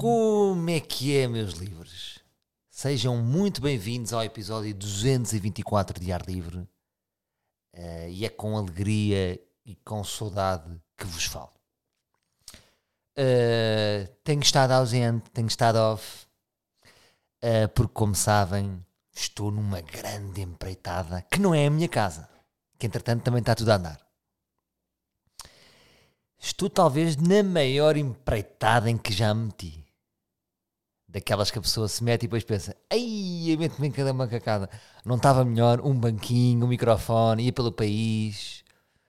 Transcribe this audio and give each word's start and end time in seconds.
Como 0.00 0.70
é 0.70 0.80
que 0.80 1.14
é, 1.14 1.28
meus 1.28 1.52
livres? 1.52 2.20
Sejam 2.70 3.18
muito 3.18 3.60
bem-vindos 3.60 4.14
ao 4.14 4.24
episódio 4.24 4.74
224 4.74 6.00
de 6.00 6.10
Ar 6.10 6.22
Livre. 6.26 6.66
Eh, 7.74 8.10
e 8.10 8.24
é 8.24 8.30
com 8.30 8.56
alegria 8.56 9.38
e 9.62 9.74
com 9.76 10.02
saudade 10.02 10.80
que 10.96 11.04
vos 11.04 11.24
falo. 11.24 11.59
Eh, 13.22 14.08
tenho 14.24 14.40
estado 14.40 14.72
ausente, 14.72 15.30
tenho 15.30 15.46
estado 15.46 15.76
off, 15.76 16.26
eh, 17.42 17.66
porque, 17.66 17.92
como 17.92 18.14
sabem, 18.14 18.82
estou 19.12 19.50
numa 19.50 19.82
grande 19.82 20.40
empreitada 20.40 21.20
que 21.30 21.38
não 21.38 21.54
é 21.54 21.66
a 21.66 21.70
minha 21.70 21.86
casa, 21.86 22.30
que 22.78 22.86
entretanto 22.86 23.22
também 23.22 23.40
está 23.40 23.54
tudo 23.54 23.72
a 23.72 23.76
andar. 23.76 24.00
Estou 26.38 26.70
talvez 26.70 27.14
na 27.18 27.42
maior 27.42 27.94
empreitada 27.98 28.88
em 28.88 28.96
que 28.96 29.12
já 29.12 29.34
me 29.34 29.44
meti. 29.44 29.84
Daquelas 31.06 31.50
que 31.50 31.58
a 31.58 31.62
pessoa 31.62 31.88
se 31.88 32.02
mete 32.02 32.22
e 32.22 32.26
depois 32.26 32.42
pensa, 32.42 32.74
ai, 32.90 33.50
eu 33.50 33.58
meto-me 33.58 33.88
em 33.88 33.92
cada 33.92 34.14
macacada. 34.14 34.70
Não 35.04 35.16
estava 35.16 35.44
melhor 35.44 35.82
um 35.82 35.92
banquinho, 35.92 36.64
um 36.64 36.68
microfone, 36.68 37.44
ia 37.44 37.52
pelo 37.52 37.70
país, 37.70 38.64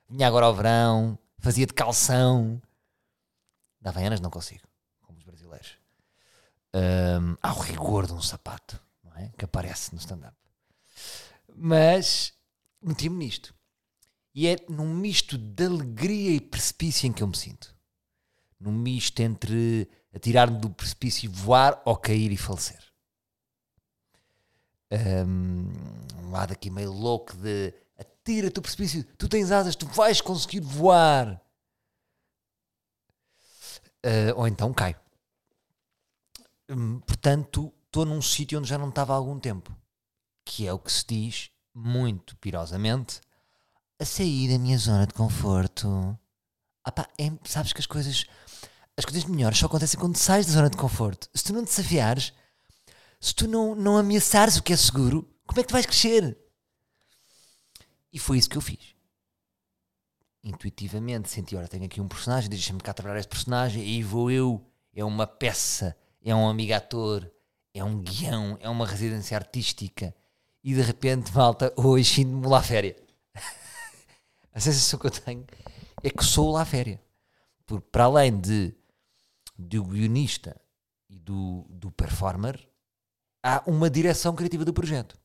vinha 0.10 0.28
agora 0.28 0.48
ao 0.48 0.54
verão, 0.54 1.18
fazia 1.40 1.66
de 1.66 1.74
calção. 1.74 2.62
Dá 3.82 3.92
anos 3.92 4.20
não 4.20 4.30
consigo, 4.30 4.68
como 5.02 5.18
os 5.18 5.24
brasileiros. 5.24 5.78
Hum, 6.74 7.36
há 7.42 7.54
o 7.54 7.60
rigor 7.60 8.06
de 8.06 8.14
um 8.14 8.22
sapato, 8.22 8.80
não 9.04 9.14
é? 9.16 9.32
Que 9.38 9.46
aparece 9.46 9.94
no 9.94 10.00
stand-up. 10.00 10.38
Mas 11.56 12.34
meti-me 12.82 13.18
nisto. 13.18 13.54
E 14.34 14.48
é 14.48 14.58
num 14.70 14.94
misto 14.94 15.38
de 15.38 15.66
alegria 15.66 16.32
e 16.32 16.40
precipício 16.40 17.08
em 17.08 17.12
que 17.12 17.22
eu 17.22 17.28
me 17.28 17.36
sinto. 17.36 17.76
Num 18.60 18.72
misto 18.72 19.20
entre 19.20 19.90
atirar-me 20.14 20.60
do 20.60 20.70
precipício 20.70 21.26
e 21.26 21.28
voar 21.28 21.82
ou 21.84 21.98
cair 21.98 22.32
e 22.32 22.38
falecer. 22.38 22.82
Um, 24.92 25.72
um 26.20 26.32
lado 26.32 26.52
aqui 26.54 26.70
meio 26.70 26.92
louco 26.92 27.36
de 27.38 27.74
atira-te 27.98 28.56
do 28.56 28.62
precipício, 28.62 29.04
tu 29.18 29.28
tens 29.28 29.52
asas, 29.52 29.76
tu 29.76 29.86
vais 29.88 30.22
conseguir 30.22 30.60
voar. 30.60 31.42
Uh, 34.06 34.34
ou 34.36 34.48
então 34.48 34.74
caio. 34.74 34.96
Hum, 36.70 37.00
portanto, 37.02 37.72
estou 37.86 38.06
num 38.06 38.22
sítio 38.22 38.58
onde 38.58 38.70
já 38.70 38.78
não 38.78 38.90
estava 38.90 39.14
há 39.14 39.16
algum 39.16 39.40
tempo. 39.40 39.76
Que 40.46 40.68
é 40.68 40.74
o 40.74 40.80
que 40.80 40.92
se 40.92 41.06
diz, 41.06 41.52
muito 41.74 42.36
pirosamente, 42.38 43.22
a 44.00 44.06
sair 44.06 44.50
da 44.50 44.58
minha 44.58 44.78
zona 44.78 45.06
de 45.06 45.14
conforto. 45.14 46.18
Ah 46.84 46.92
pá, 46.92 47.08
é, 47.20 47.32
sabes 47.44 47.74
que 47.74 47.80
as 47.80 47.86
coisas, 47.86 48.26
as 48.98 49.06
coisas 49.06 49.26
melhores 49.26 49.58
só 49.58 49.68
acontecem 49.68 50.00
quando 50.00 50.18
sais 50.18 50.48
da 50.48 50.54
zona 50.54 50.70
de 50.70 50.78
conforto. 50.78 51.30
Se 51.34 51.44
tu 51.44 51.54
não 51.54 51.64
desafiares, 51.64 52.34
se 53.20 53.36
tu 53.36 53.48
não, 53.48 53.76
não 53.76 53.98
ameaçares 53.98 54.58
o 54.58 54.64
que 54.64 54.74
é 54.74 54.78
seguro, 54.78 55.30
como 55.46 55.60
é 55.60 55.64
que 55.64 55.70
tu 55.70 55.74
vais 55.74 55.86
crescer? 55.86 56.38
E 58.12 58.18
foi 58.18 58.38
isso 58.38 58.50
que 58.50 58.58
eu 58.58 58.62
fiz. 58.62 58.96
Intuitivamente 60.44 61.30
senti, 61.30 61.56
ora, 61.56 61.68
tenho 61.68 61.86
aqui 61.86 62.02
um 62.02 62.08
personagem, 62.08 62.50
deixa-me 62.50 62.80
cá 62.80 62.94
trabalhar 62.94 63.20
este 63.20 63.30
personagem, 63.30 63.86
e 63.86 64.02
vou 64.04 64.32
eu. 64.32 64.66
É 64.94 65.04
uma 65.04 65.28
peça, 65.28 65.96
é 66.22 66.36
um 66.36 66.50
amigo 66.50 66.74
ator, 66.74 67.32
é 67.74 67.84
um 67.84 68.02
guião, 68.02 68.58
é 68.60 68.68
uma 68.68 68.86
residência 68.86 69.38
artística. 69.38 70.14
E 70.64 70.74
de 70.74 70.82
repente, 70.82 71.32
malta, 71.34 71.74
hoje 71.76 72.16
sinto-me 72.16 72.48
lá 72.48 72.62
férias 72.62 72.98
a 74.54 74.60
sensação 74.60 75.00
que 75.00 75.08
eu 75.08 75.12
tenho 75.12 75.46
é 76.04 76.10
que 76.10 76.24
sou 76.24 76.52
lá 76.52 76.66
féria. 76.66 77.02
Porque 77.66 77.88
para 77.92 78.06
além 78.06 78.40
de 78.40 78.74
do 79.58 79.84
guionista 79.84 80.60
e 81.10 81.20
do, 81.20 81.66
do 81.70 81.92
performer, 81.92 82.68
há 83.44 83.62
uma 83.68 83.90
direção 83.90 84.36
criativa 84.36 84.66
do 84.66 84.74
projeto. 84.74 85.20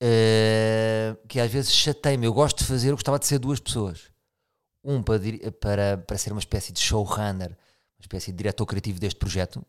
Uh, 0.00 1.26
que 1.26 1.40
às 1.40 1.50
vezes 1.50 1.72
chateia-me. 1.72 2.26
Eu 2.26 2.32
gosto 2.32 2.58
de 2.58 2.64
fazer, 2.64 2.90
eu 2.90 2.94
gostava 2.94 3.18
de 3.18 3.26
ser 3.26 3.38
duas 3.38 3.58
pessoas. 3.58 4.10
Um 4.84 5.02
para, 5.02 5.20
para, 5.60 5.98
para 5.98 6.18
ser 6.18 6.32
uma 6.32 6.38
espécie 6.38 6.72
de 6.72 6.80
showrunner, 6.80 7.50
uma 7.50 8.02
espécie 8.02 8.30
de 8.30 8.38
diretor 8.38 8.64
criativo 8.64 9.00
deste 9.00 9.18
projeto, 9.18 9.64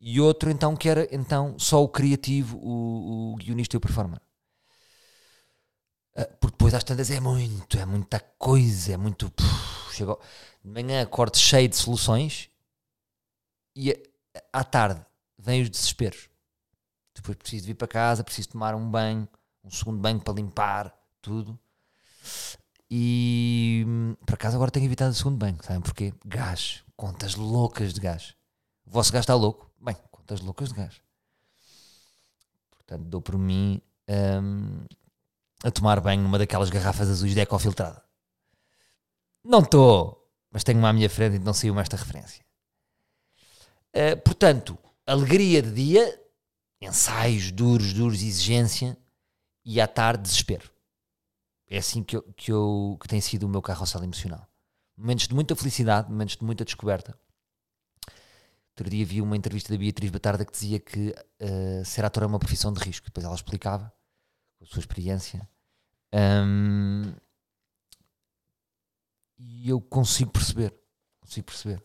e 0.00 0.20
outro 0.20 0.50
então 0.50 0.76
que 0.76 0.88
era 0.88 1.08
então 1.10 1.58
só 1.58 1.82
o 1.82 1.88
criativo, 1.88 2.58
o, 2.58 3.32
o 3.32 3.36
guionista 3.36 3.76
e 3.76 3.78
o 3.78 3.80
performer. 3.80 4.20
Ah, 6.14 6.28
porque 6.38 6.52
depois 6.52 6.74
às 6.74 6.84
tantas 6.84 7.10
é 7.10 7.18
muito, 7.20 7.78
é 7.78 7.84
muita 7.86 8.20
coisa, 8.20 8.92
é 8.92 8.96
muito. 8.96 9.32
chegou, 9.92 10.20
de 10.62 10.70
manhã 10.70 11.02
acordo 11.02 11.36
cheio 11.38 11.68
de 11.68 11.76
soluções 11.76 12.50
e 13.74 13.96
à 14.52 14.62
tarde 14.62 15.04
vêm 15.38 15.62
os 15.62 15.70
desesperos. 15.70 16.28
Depois 17.14 17.36
preciso 17.36 17.66
vir 17.66 17.74
para 17.74 17.88
casa, 17.88 18.24
preciso 18.24 18.50
tomar 18.50 18.74
um 18.74 18.90
banho, 18.90 19.28
um 19.62 19.70
segundo 19.70 19.98
banho 19.98 20.20
para 20.20 20.34
limpar 20.34 20.94
tudo. 21.22 21.58
E 22.90 23.86
por 24.26 24.34
acaso 24.34 24.56
agora 24.56 24.70
tenho 24.70 24.86
evitado 24.86 25.12
o 25.12 25.14
segundo 25.14 25.36
banho, 25.36 25.58
sabem 25.62 25.80
porquê? 25.80 26.12
Gás, 26.24 26.82
contas 26.96 27.34
loucas 27.34 27.94
de 27.94 28.00
gás. 28.00 28.34
O 28.86 28.90
vosso 28.90 29.12
gás 29.12 29.22
está 29.22 29.34
louco? 29.34 29.70
Bem, 29.80 29.96
contas 30.10 30.40
loucas 30.40 30.68
de 30.68 30.74
gás. 30.74 31.00
Portanto, 32.70 33.04
dou 33.04 33.22
por 33.22 33.38
mim. 33.38 33.80
Hum, 34.08 34.84
a 35.64 35.70
tomar 35.70 35.98
banho 35.98 36.22
numa 36.22 36.38
daquelas 36.38 36.68
garrafas 36.68 37.08
azuis 37.08 37.32
de 37.32 37.40
ecofiltrada. 37.40 38.04
Não 39.42 39.60
estou, 39.60 40.30
mas 40.50 40.62
tenho 40.62 40.78
uma 40.78 40.90
à 40.90 40.92
minha 40.92 41.08
frente 41.08 41.36
e 41.36 41.38
não 41.38 41.54
saiu 41.54 41.78
esta 41.80 41.96
referência. 41.96 42.44
Uh, 43.94 44.20
portanto, 44.22 44.78
alegria 45.06 45.62
de 45.62 45.72
dia, 45.72 46.22
ensaios 46.84 47.50
duros, 47.50 47.92
duros, 47.92 48.22
exigência, 48.22 48.96
e 49.64 49.80
à 49.80 49.88
tarde 49.88 50.22
desespero. 50.22 50.70
É 51.68 51.78
assim 51.78 52.02
que, 52.02 52.16
eu, 52.16 52.22
que, 52.34 52.52
eu, 52.52 52.98
que 53.00 53.08
tem 53.08 53.20
sido 53.20 53.44
o 53.44 53.48
meu 53.48 53.62
carrossel 53.62 54.04
emocional. 54.04 54.46
Momentos 54.96 55.26
de 55.26 55.34
muita 55.34 55.56
felicidade, 55.56 56.10
momentos 56.10 56.36
de 56.36 56.44
muita 56.44 56.64
descoberta. 56.64 57.18
Outro 58.76 58.90
dia 58.90 59.06
vi 59.06 59.22
uma 59.22 59.36
entrevista 59.36 59.72
da 59.72 59.78
Beatriz 59.78 60.10
Batarda 60.10 60.44
que 60.44 60.52
dizia 60.52 60.80
que 60.80 61.14
uh, 61.40 61.84
ser 61.84 62.04
ator 62.04 62.24
é 62.24 62.26
uma 62.26 62.38
profissão 62.38 62.72
de 62.72 62.80
risco. 62.80 63.06
Depois 63.06 63.24
ela 63.24 63.34
explicava, 63.34 63.92
com 64.58 64.64
a 64.64 64.66
sua 64.66 64.80
experiência, 64.80 65.48
um, 66.12 67.12
e 69.38 69.68
eu 69.68 69.80
consigo 69.80 70.30
perceber, 70.30 70.74
consigo 71.20 71.46
perceber. 71.46 71.82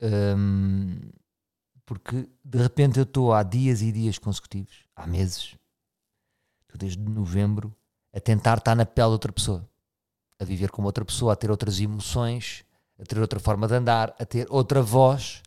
Um, 0.00 1.12
porque 1.92 2.26
de 2.42 2.58
repente 2.58 2.98
eu 2.98 3.02
estou 3.02 3.34
há 3.34 3.42
dias 3.42 3.82
e 3.82 3.92
dias 3.92 4.16
consecutivos, 4.16 4.86
há 4.96 5.06
meses, 5.06 5.54
desde 6.74 6.98
novembro, 6.98 7.76
a 8.14 8.18
tentar 8.18 8.56
estar 8.56 8.74
na 8.74 8.86
pele 8.86 9.08
de 9.08 9.12
outra 9.12 9.30
pessoa, 9.30 9.68
a 10.38 10.44
viver 10.44 10.70
como 10.70 10.88
outra 10.88 11.04
pessoa, 11.04 11.34
a 11.34 11.36
ter 11.36 11.50
outras 11.50 11.78
emoções, 11.78 12.64
a 12.98 13.04
ter 13.04 13.18
outra 13.18 13.38
forma 13.38 13.68
de 13.68 13.74
andar, 13.74 14.16
a 14.18 14.24
ter 14.24 14.46
outra 14.48 14.80
voz, 14.80 15.42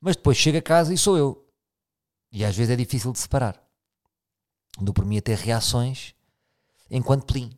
mas 0.00 0.14
depois 0.14 0.36
chego 0.36 0.58
a 0.58 0.62
casa 0.62 0.94
e 0.94 0.98
sou 0.98 1.18
eu. 1.18 1.44
E 2.30 2.44
às 2.44 2.56
vezes 2.56 2.72
é 2.72 2.76
difícil 2.76 3.10
de 3.10 3.18
separar. 3.18 3.60
Dou 4.80 4.94
por 4.94 5.04
mim 5.04 5.18
a 5.18 5.22
ter 5.22 5.36
reações 5.36 6.14
enquanto 6.88 7.26
plim. 7.26 7.50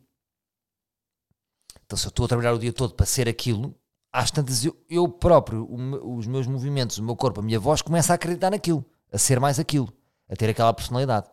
Então, 1.85 1.95
se 1.95 2.07
eu 2.07 2.09
estou 2.09 2.25
a 2.25 2.27
trabalhar 2.27 2.53
o 2.53 2.59
dia 2.59 2.73
todo 2.73 2.95
para 2.95 3.05
ser 3.05 3.29
aquilo, 3.29 3.78
às 4.11 4.31
tantas 4.31 4.65
eu, 4.65 4.75
eu 4.89 5.07
próprio, 5.07 5.63
o, 5.63 6.17
os 6.17 6.27
meus 6.27 6.47
movimentos, 6.47 6.97
o 6.97 7.03
meu 7.03 7.15
corpo, 7.15 7.39
a 7.39 7.43
minha 7.43 7.59
voz, 7.59 7.81
começa 7.81 8.13
a 8.13 8.15
acreditar 8.15 8.49
naquilo, 8.49 8.85
a 9.11 9.17
ser 9.17 9.39
mais 9.39 9.59
aquilo, 9.59 9.91
a 10.29 10.35
ter 10.35 10.49
aquela 10.49 10.73
personalidade 10.73 11.29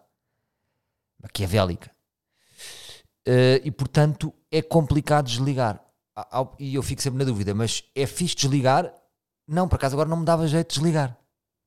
maquiavélica. 1.23 1.91
Uh, 3.27 3.59
e 3.65 3.71
portanto 3.71 4.33
é 4.51 4.63
complicado 4.63 5.27
desligar. 5.27 5.83
E 6.59 6.75
eu 6.75 6.83
fico 6.83 7.03
sempre 7.03 7.19
na 7.19 7.25
dúvida, 7.25 7.53
mas 7.55 7.85
é 7.95 8.07
fixe 8.07 8.37
desligar? 8.37 8.93
Não, 9.47 9.69
por 9.69 9.77
acaso 9.77 9.95
agora 9.95 10.09
não 10.09 10.19
me 10.19 10.25
dava 10.25 10.47
jeito 10.47 10.69
de 10.69 10.75
desligar. 10.75 11.17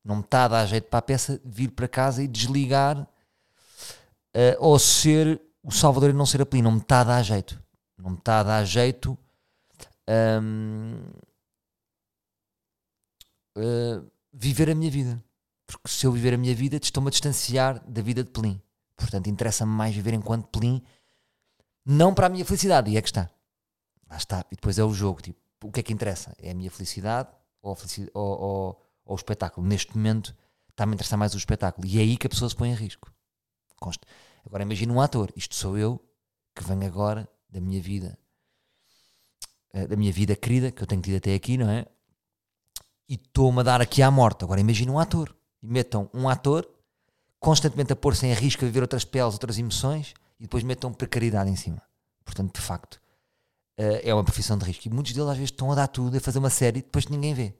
Não 0.04 0.16
me 0.16 0.22
está 0.22 0.44
a 0.44 0.48
dar 0.48 0.66
jeito 0.66 0.88
para 0.88 0.98
a 0.98 1.02
peça 1.02 1.40
vir 1.44 1.70
para 1.70 1.86
casa 1.86 2.22
e 2.22 2.26
desligar 2.26 2.98
uh, 2.98 4.56
ou 4.58 4.78
ser 4.78 5.40
o 5.62 5.70
Salvador 5.70 6.14
não 6.14 6.24
ser 6.24 6.40
a 6.40 6.46
pedir, 6.46 6.62
não 6.62 6.72
me 6.72 6.78
está 6.78 7.00
a 7.00 7.04
dar 7.04 7.22
jeito. 7.22 7.62
Não 7.98 8.10
me 8.10 8.16
está 8.16 8.40
a 8.40 8.42
dar 8.42 8.64
jeito. 8.64 9.16
Um, 10.10 10.96
uh, 13.56 14.10
viver 14.32 14.70
a 14.70 14.74
minha 14.74 14.90
vida. 14.90 15.22
Porque 15.66 15.88
se 15.88 16.04
eu 16.04 16.12
viver 16.12 16.34
a 16.34 16.38
minha 16.38 16.54
vida, 16.54 16.78
estou-me 16.82 17.08
a 17.08 17.10
distanciar 17.10 17.80
da 17.88 18.02
vida 18.02 18.24
de 18.24 18.30
Pelim. 18.30 18.60
Portanto, 18.96 19.28
interessa-me 19.28 19.72
mais 19.72 19.94
viver 19.94 20.14
enquanto 20.14 20.48
Pelim, 20.48 20.82
não 21.86 22.12
para 22.12 22.26
a 22.26 22.28
minha 22.28 22.44
felicidade. 22.44 22.90
E 22.90 22.96
é 22.96 23.02
que 23.02 23.08
está. 23.08 23.30
Lá 24.08 24.16
está. 24.16 24.44
E 24.50 24.56
depois 24.56 24.78
é 24.78 24.84
o 24.84 24.92
jogo. 24.92 25.22
Tipo, 25.22 25.38
o 25.62 25.70
que 25.70 25.80
é 25.80 25.82
que 25.82 25.92
interessa? 25.92 26.34
É 26.38 26.50
a 26.50 26.54
minha 26.54 26.70
felicidade 26.70 27.28
ou, 27.62 27.74
felicidade, 27.76 28.10
ou, 28.14 28.40
ou, 28.40 28.82
ou 29.04 29.14
o 29.14 29.16
espetáculo? 29.16 29.66
Neste 29.66 29.96
momento 29.96 30.34
está-me 30.68 30.92
a 30.92 30.94
interessar 30.94 31.18
mais 31.18 31.34
o 31.34 31.38
espetáculo. 31.38 31.86
E 31.86 31.98
é 31.98 32.02
aí 32.02 32.16
que 32.16 32.26
a 32.26 32.30
pessoa 32.30 32.48
se 32.48 32.56
põe 32.56 32.70
em 32.70 32.74
risco. 32.74 33.12
Consta. 33.78 34.06
Agora 34.44 34.62
imagina 34.64 34.92
um 34.92 35.00
ator. 35.00 35.32
Isto 35.36 35.54
sou 35.54 35.78
eu 35.78 36.02
que 36.54 36.64
venho 36.64 36.84
agora 36.84 37.28
da 37.48 37.60
minha 37.60 37.80
vida, 37.80 38.18
eh, 39.72 39.86
da 39.86 39.96
minha 39.96 40.12
vida 40.12 40.34
querida, 40.36 40.70
que 40.70 40.82
eu 40.82 40.86
tenho 40.86 41.02
tido 41.02 41.16
até 41.16 41.34
aqui, 41.34 41.56
não 41.56 41.68
é? 41.68 41.86
E 43.08 43.14
estou-me 43.14 43.60
a 43.60 43.62
dar 43.62 43.80
aqui 43.80 44.02
à 44.02 44.10
morte. 44.10 44.44
Agora 44.44 44.60
imagina 44.60 44.92
um 44.92 44.98
ator. 44.98 45.34
E 45.62 45.66
metam 45.66 46.08
um 46.14 46.28
ator 46.28 46.68
constantemente 47.38 47.92
a 47.92 47.96
pôr-se 47.96 48.26
em 48.26 48.32
risco 48.32 48.64
a 48.64 48.66
viver 48.66 48.82
outras 48.82 49.04
peles, 49.04 49.34
outras 49.34 49.58
emoções 49.58 50.14
e 50.38 50.44
depois 50.44 50.62
metam 50.62 50.92
precariedade 50.92 51.50
em 51.50 51.56
cima. 51.56 51.82
Portanto, 52.24 52.54
de 52.54 52.60
facto, 52.60 53.00
eh, 53.76 54.08
é 54.08 54.14
uma 54.14 54.24
profissão 54.24 54.56
de 54.58 54.64
risco. 54.64 54.86
E 54.86 54.90
muitos 54.90 55.12
deles 55.12 55.28
às 55.28 55.36
vezes 55.36 55.50
estão 55.50 55.72
a 55.72 55.74
dar 55.74 55.88
tudo, 55.88 56.16
a 56.16 56.20
fazer 56.20 56.38
uma 56.38 56.50
série 56.50 56.78
e 56.80 56.82
depois 56.82 57.06
ninguém 57.06 57.34
vê. 57.34 57.54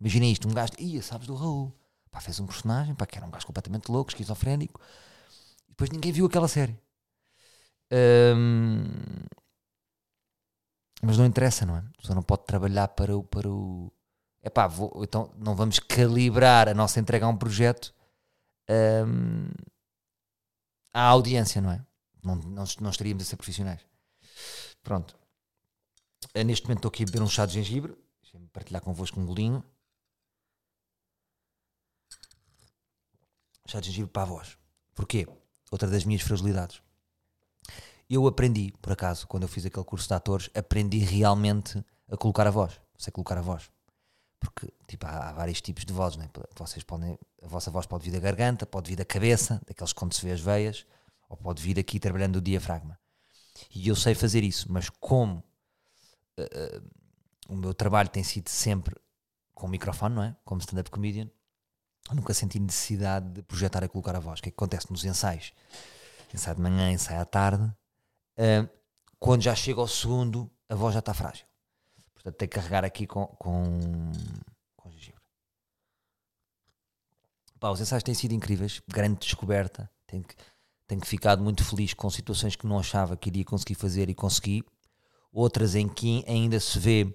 Imaginem 0.00 0.30
isto, 0.30 0.48
um 0.48 0.52
gajo, 0.52 0.72
ia, 0.78 1.02
sabes 1.02 1.26
do 1.26 1.34
Raul, 1.34 1.72
pá, 2.10 2.20
fez 2.20 2.38
um 2.38 2.46
personagem, 2.46 2.94
pá, 2.94 3.06
que 3.06 3.16
era 3.16 3.26
um 3.26 3.30
gajo 3.30 3.46
completamente 3.46 3.90
louco, 3.90 4.10
esquizofrénico, 4.10 4.80
e 5.66 5.70
depois 5.70 5.90
ninguém 5.90 6.12
viu 6.12 6.26
aquela 6.26 6.48
série. 6.48 6.78
Mas 11.02 11.18
não 11.18 11.26
interessa, 11.26 11.66
não 11.66 11.76
é? 11.76 11.80
A 11.80 12.00
pessoa 12.00 12.14
não 12.14 12.22
pode 12.22 12.44
trabalhar 12.44 12.88
para 12.88 13.16
o. 13.16 13.22
Para 13.22 13.48
o 13.48 13.92
Epá, 14.42 14.66
vou, 14.68 15.02
então 15.02 15.32
não 15.36 15.56
vamos 15.56 15.80
calibrar 15.80 16.68
a 16.68 16.74
nossa 16.74 17.00
entrega 17.00 17.26
a 17.26 17.28
um 17.28 17.36
projeto 17.36 17.92
um, 18.70 19.48
à 20.92 21.02
audiência, 21.02 21.60
não 21.60 21.72
é? 21.72 21.84
Não, 22.22 22.36
não, 22.36 22.64
não 22.80 22.90
estaríamos 22.90 23.24
a 23.24 23.26
ser 23.26 23.36
profissionais. 23.36 23.80
Pronto. 24.82 25.16
Eh, 26.34 26.44
neste 26.44 26.64
momento 26.64 26.78
estou 26.78 26.88
aqui 26.88 27.02
a 27.02 27.06
beber 27.06 27.22
um 27.22 27.28
chá 27.28 27.44
de 27.44 27.54
gengibre. 27.54 27.96
Deixem-me 28.22 28.48
partilhar 28.48 28.82
convosco 28.82 29.20
um 29.20 29.26
golinho. 29.26 29.64
Chá 33.66 33.80
de 33.80 33.88
gengibre 33.88 34.12
para 34.12 34.22
a 34.22 34.26
voz. 34.26 34.56
Porquê? 34.94 35.26
Outra 35.70 35.88
das 35.88 36.04
minhas 36.04 36.22
fragilidades. 36.22 36.80
Eu 38.08 38.26
aprendi, 38.26 38.72
por 38.80 38.92
acaso, 38.92 39.26
quando 39.26 39.42
eu 39.42 39.48
fiz 39.48 39.66
aquele 39.66 39.84
curso 39.84 40.06
de 40.06 40.14
atores, 40.14 40.48
aprendi 40.54 40.98
realmente 40.98 41.84
a 42.10 42.16
colocar 42.16 42.46
a 42.46 42.50
voz. 42.50 42.80
Sei 42.96 43.12
colocar 43.12 43.36
a 43.36 43.42
voz. 43.42 43.68
Porque, 44.38 44.72
tipo, 44.86 45.06
há, 45.06 45.30
há 45.30 45.32
vários 45.32 45.60
tipos 45.60 45.84
de 45.84 45.92
vozes, 45.92 46.16
né? 46.16 46.28
Vocês 46.56 46.84
podem, 46.84 47.18
a 47.42 47.48
vossa 47.48 47.70
voz 47.70 47.84
pode 47.86 48.04
vir 48.04 48.12
da 48.12 48.20
garganta, 48.20 48.64
pode 48.64 48.88
vir 48.88 48.96
da 48.96 49.04
cabeça, 49.04 49.60
daqueles 49.66 49.92
quando 49.92 50.14
se 50.14 50.24
vê 50.24 50.32
as 50.32 50.40
veias, 50.40 50.86
ou 51.28 51.36
pode 51.36 51.62
vir 51.62 51.78
aqui 51.78 51.98
trabalhando 51.98 52.36
o 52.36 52.40
diafragma. 52.40 52.98
E 53.74 53.88
eu 53.88 53.96
sei 53.96 54.14
fazer 54.14 54.44
isso, 54.44 54.70
mas 54.70 54.88
como 54.88 55.42
uh, 56.38 56.82
o 57.48 57.56
meu 57.56 57.74
trabalho 57.74 58.08
tem 58.08 58.22
sido 58.22 58.48
sempre 58.48 58.94
com 59.54 59.66
o 59.66 59.70
microfone, 59.70 60.14
não 60.14 60.22
é? 60.22 60.36
Como 60.44 60.60
stand-up 60.60 60.90
comedian, 60.90 61.28
nunca 62.12 62.32
senti 62.34 62.60
necessidade 62.60 63.28
de 63.30 63.42
projetar 63.42 63.82
e 63.82 63.88
colocar 63.88 64.14
a 64.14 64.20
voz. 64.20 64.38
O 64.38 64.42
que 64.42 64.50
é 64.50 64.52
que 64.52 64.56
acontece 64.56 64.90
nos 64.90 65.04
ensaios? 65.04 65.52
Ensaio 66.32 66.56
de 66.56 66.62
manhã, 66.62 66.92
ensaio 66.92 67.20
à 67.20 67.24
tarde. 67.24 67.72
Uh, 68.38 68.68
quando 69.18 69.42
já 69.42 69.54
chega 69.54 69.80
ao 69.80 69.88
segundo, 69.88 70.50
a 70.68 70.74
voz 70.74 70.94
já 70.94 71.00
está 71.00 71.14
frágil. 71.14 71.46
Portanto, 72.14 72.34
tem 72.36 72.48
que 72.48 72.54
carregar 72.54 72.84
aqui 72.84 73.06
com, 73.06 73.26
com, 73.26 73.62
com 74.76 74.90
gengibre. 74.90 75.20
Pá, 77.58 77.70
os 77.70 77.80
ensaios 77.80 78.02
têm 78.02 78.14
sido 78.14 78.32
incríveis, 78.32 78.82
grande 78.88 79.20
descoberta. 79.20 79.90
Tenho, 80.06 80.24
que, 80.24 80.34
tenho 80.86 81.04
ficado 81.04 81.42
muito 81.42 81.64
feliz 81.64 81.94
com 81.94 82.10
situações 82.10 82.56
que 82.56 82.66
não 82.66 82.78
achava 82.78 83.16
que 83.16 83.28
iria 83.28 83.44
conseguir 83.44 83.74
fazer 83.74 84.10
e 84.10 84.14
consegui. 84.14 84.62
Outras 85.32 85.74
em 85.74 85.88
que 85.88 86.24
ainda 86.26 86.58
se 86.60 86.78
vê 86.78 87.14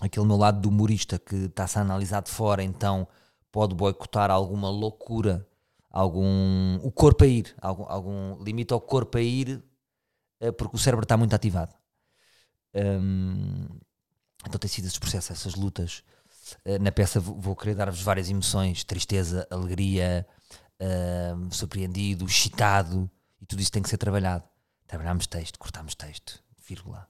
aquele 0.00 0.26
meu 0.26 0.36
lado 0.36 0.60
do 0.60 0.68
humorista 0.68 1.18
que 1.18 1.36
está-se 1.36 1.78
a 1.78 1.82
analisar 1.82 2.22
de 2.22 2.30
fora, 2.30 2.62
então 2.62 3.06
pode 3.52 3.74
boicotar 3.74 4.30
alguma 4.30 4.68
loucura, 4.68 5.46
algum. 5.90 6.76
o 6.82 6.90
corpo 6.90 7.24
a 7.24 7.26
ir, 7.26 7.54
algum, 7.60 7.84
algum 7.84 8.42
limite 8.42 8.72
ao 8.72 8.80
corpo 8.80 9.16
a 9.18 9.20
ir, 9.20 9.62
porque 10.52 10.76
o 10.76 10.78
cérebro 10.78 11.04
está 11.04 11.16
muito 11.16 11.34
ativado. 11.34 11.74
Um, 12.74 13.66
então 14.46 14.58
tem 14.58 14.68
sido 14.68 14.86
esses 14.86 14.98
processos, 14.98 15.30
essas 15.30 15.54
lutas. 15.54 16.02
Uh, 16.64 16.82
na 16.82 16.92
peça 16.92 17.20
vou, 17.20 17.40
vou 17.40 17.56
querer 17.56 17.74
dar-vos 17.74 18.02
várias 18.02 18.28
emoções: 18.28 18.84
tristeza, 18.84 19.46
alegria, 19.50 20.26
uh, 20.80 21.54
surpreendido, 21.54 22.24
excitado, 22.24 23.10
e 23.40 23.46
tudo 23.46 23.60
isso 23.60 23.72
tem 23.72 23.82
que 23.82 23.88
ser 23.88 23.98
trabalhado. 23.98 24.44
Trabalhamos 24.86 25.26
texto, 25.26 25.58
cortamos 25.58 25.94
texto, 25.94 26.42
vírgula, 26.66 27.08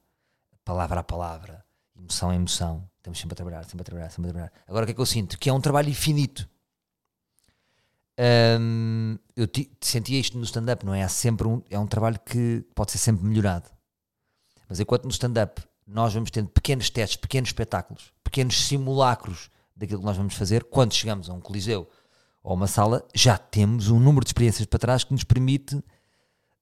palavra 0.65 1.01
a 1.01 1.05
palavra, 1.05 1.65
emoção 1.97 2.31
a 2.31 2.35
emoção. 2.35 2.89
Estamos 2.97 3.19
sempre 3.19 3.35
a 3.35 3.37
trabalhar, 3.37 3.65
sempre 3.65 3.83
a 3.83 3.85
trabalhar, 3.85 4.11
sempre 4.11 4.31
a 4.31 4.33
trabalhar. 4.33 4.53
Agora 4.67 4.85
o 4.85 4.87
que 4.87 4.93
é 4.93 4.95
que 4.95 5.01
eu 5.01 5.07
sinto? 5.07 5.39
Que 5.39 5.51
é 5.51 5.53
um 5.53 5.61
trabalho 5.61 5.91
infinito. 5.91 6.49
Eu 8.17 9.49
sentia 9.81 10.21
isto 10.21 10.39
no 10.39 10.45
stand-up, 10.45 10.85
não 10.87 10.95
é? 10.95 11.03
Há 11.03 11.09
sempre 11.09 11.47
um, 11.49 11.63
é 11.69 11.79
um 11.79 11.87
trabalho 11.87 12.19
que 12.25 12.65
pode 12.75 12.93
ser 12.93 12.99
sempre 12.99 13.25
melhorado. 13.25 13.69
Mas 14.69 14.81
enquanto 14.81 15.05
no 15.05 15.11
stand-up 15.11 15.63
nós 15.87 16.15
vamos 16.15 16.31
tendo 16.31 16.49
pequenos 16.49 16.89
testes, 16.89 17.17
pequenos 17.17 17.51
espetáculos, 17.51 18.13
pequenos 18.23 18.67
simulacros 18.67 19.51
daquilo 19.77 20.01
que 20.01 20.07
nós 20.07 20.17
vamos 20.17 20.35
fazer. 20.35 20.65
Quando 20.65 20.95
chegamos 20.95 21.29
a 21.29 21.33
um 21.33 21.41
coliseu 21.41 21.89
ou 22.43 22.55
uma 22.55 22.67
sala, 22.67 23.07
já 23.15 23.37
temos 23.37 23.91
um 23.91 24.01
número 24.01 24.25
de 24.25 24.31
experiências 24.31 24.67
para 24.67 24.79
trás 24.79 25.05
que 25.05 25.13
nos 25.13 25.25
permite 25.25 25.83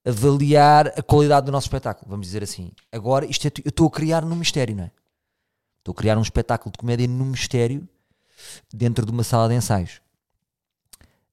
avaliar 0.05 0.87
a 0.87 1.01
qualidade 1.01 1.45
do 1.45 1.51
nosso 1.51 1.67
espetáculo. 1.67 2.09
Vamos 2.09 2.27
dizer 2.27 2.43
assim. 2.43 2.71
Agora, 2.91 3.25
isto 3.25 3.47
é, 3.47 3.51
eu 3.63 3.69
estou 3.69 3.87
a 3.87 3.91
criar 3.91 4.25
num 4.25 4.35
mistério, 4.35 4.75
não 4.75 4.83
é? 4.83 4.91
Estou 5.79 5.93
a 5.93 5.95
criar 5.95 6.17
um 6.17 6.21
espetáculo 6.21 6.71
de 6.71 6.77
comédia 6.77 7.07
num 7.07 7.25
mistério 7.25 7.87
dentro 8.73 9.05
de 9.05 9.11
uma 9.11 9.23
sala 9.23 9.47
de 9.47 9.55
ensaios. 9.55 10.01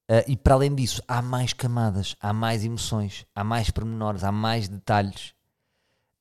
Uh, 0.09 0.23
e 0.27 0.35
para 0.35 0.55
além 0.55 0.75
disso, 0.75 1.01
há 1.07 1.21
mais 1.21 1.53
camadas, 1.53 2.15
há 2.19 2.33
mais 2.33 2.65
emoções, 2.65 3.25
há 3.33 3.43
mais 3.43 3.69
pormenores, 3.69 4.23
há 4.23 4.31
mais 4.31 4.67
detalhes. 4.67 5.29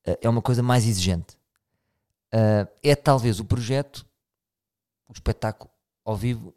Uh, 0.06 0.16
é 0.20 0.28
uma 0.28 0.40
coisa 0.40 0.62
mais 0.62 0.86
exigente 0.86 1.40
uh, 2.34 2.70
é 2.82 2.94
talvez 2.94 3.40
o 3.40 3.44
projeto, 3.44 4.06
o 5.08 5.12
espetáculo 5.12 5.70
ao 6.04 6.16
vivo, 6.16 6.54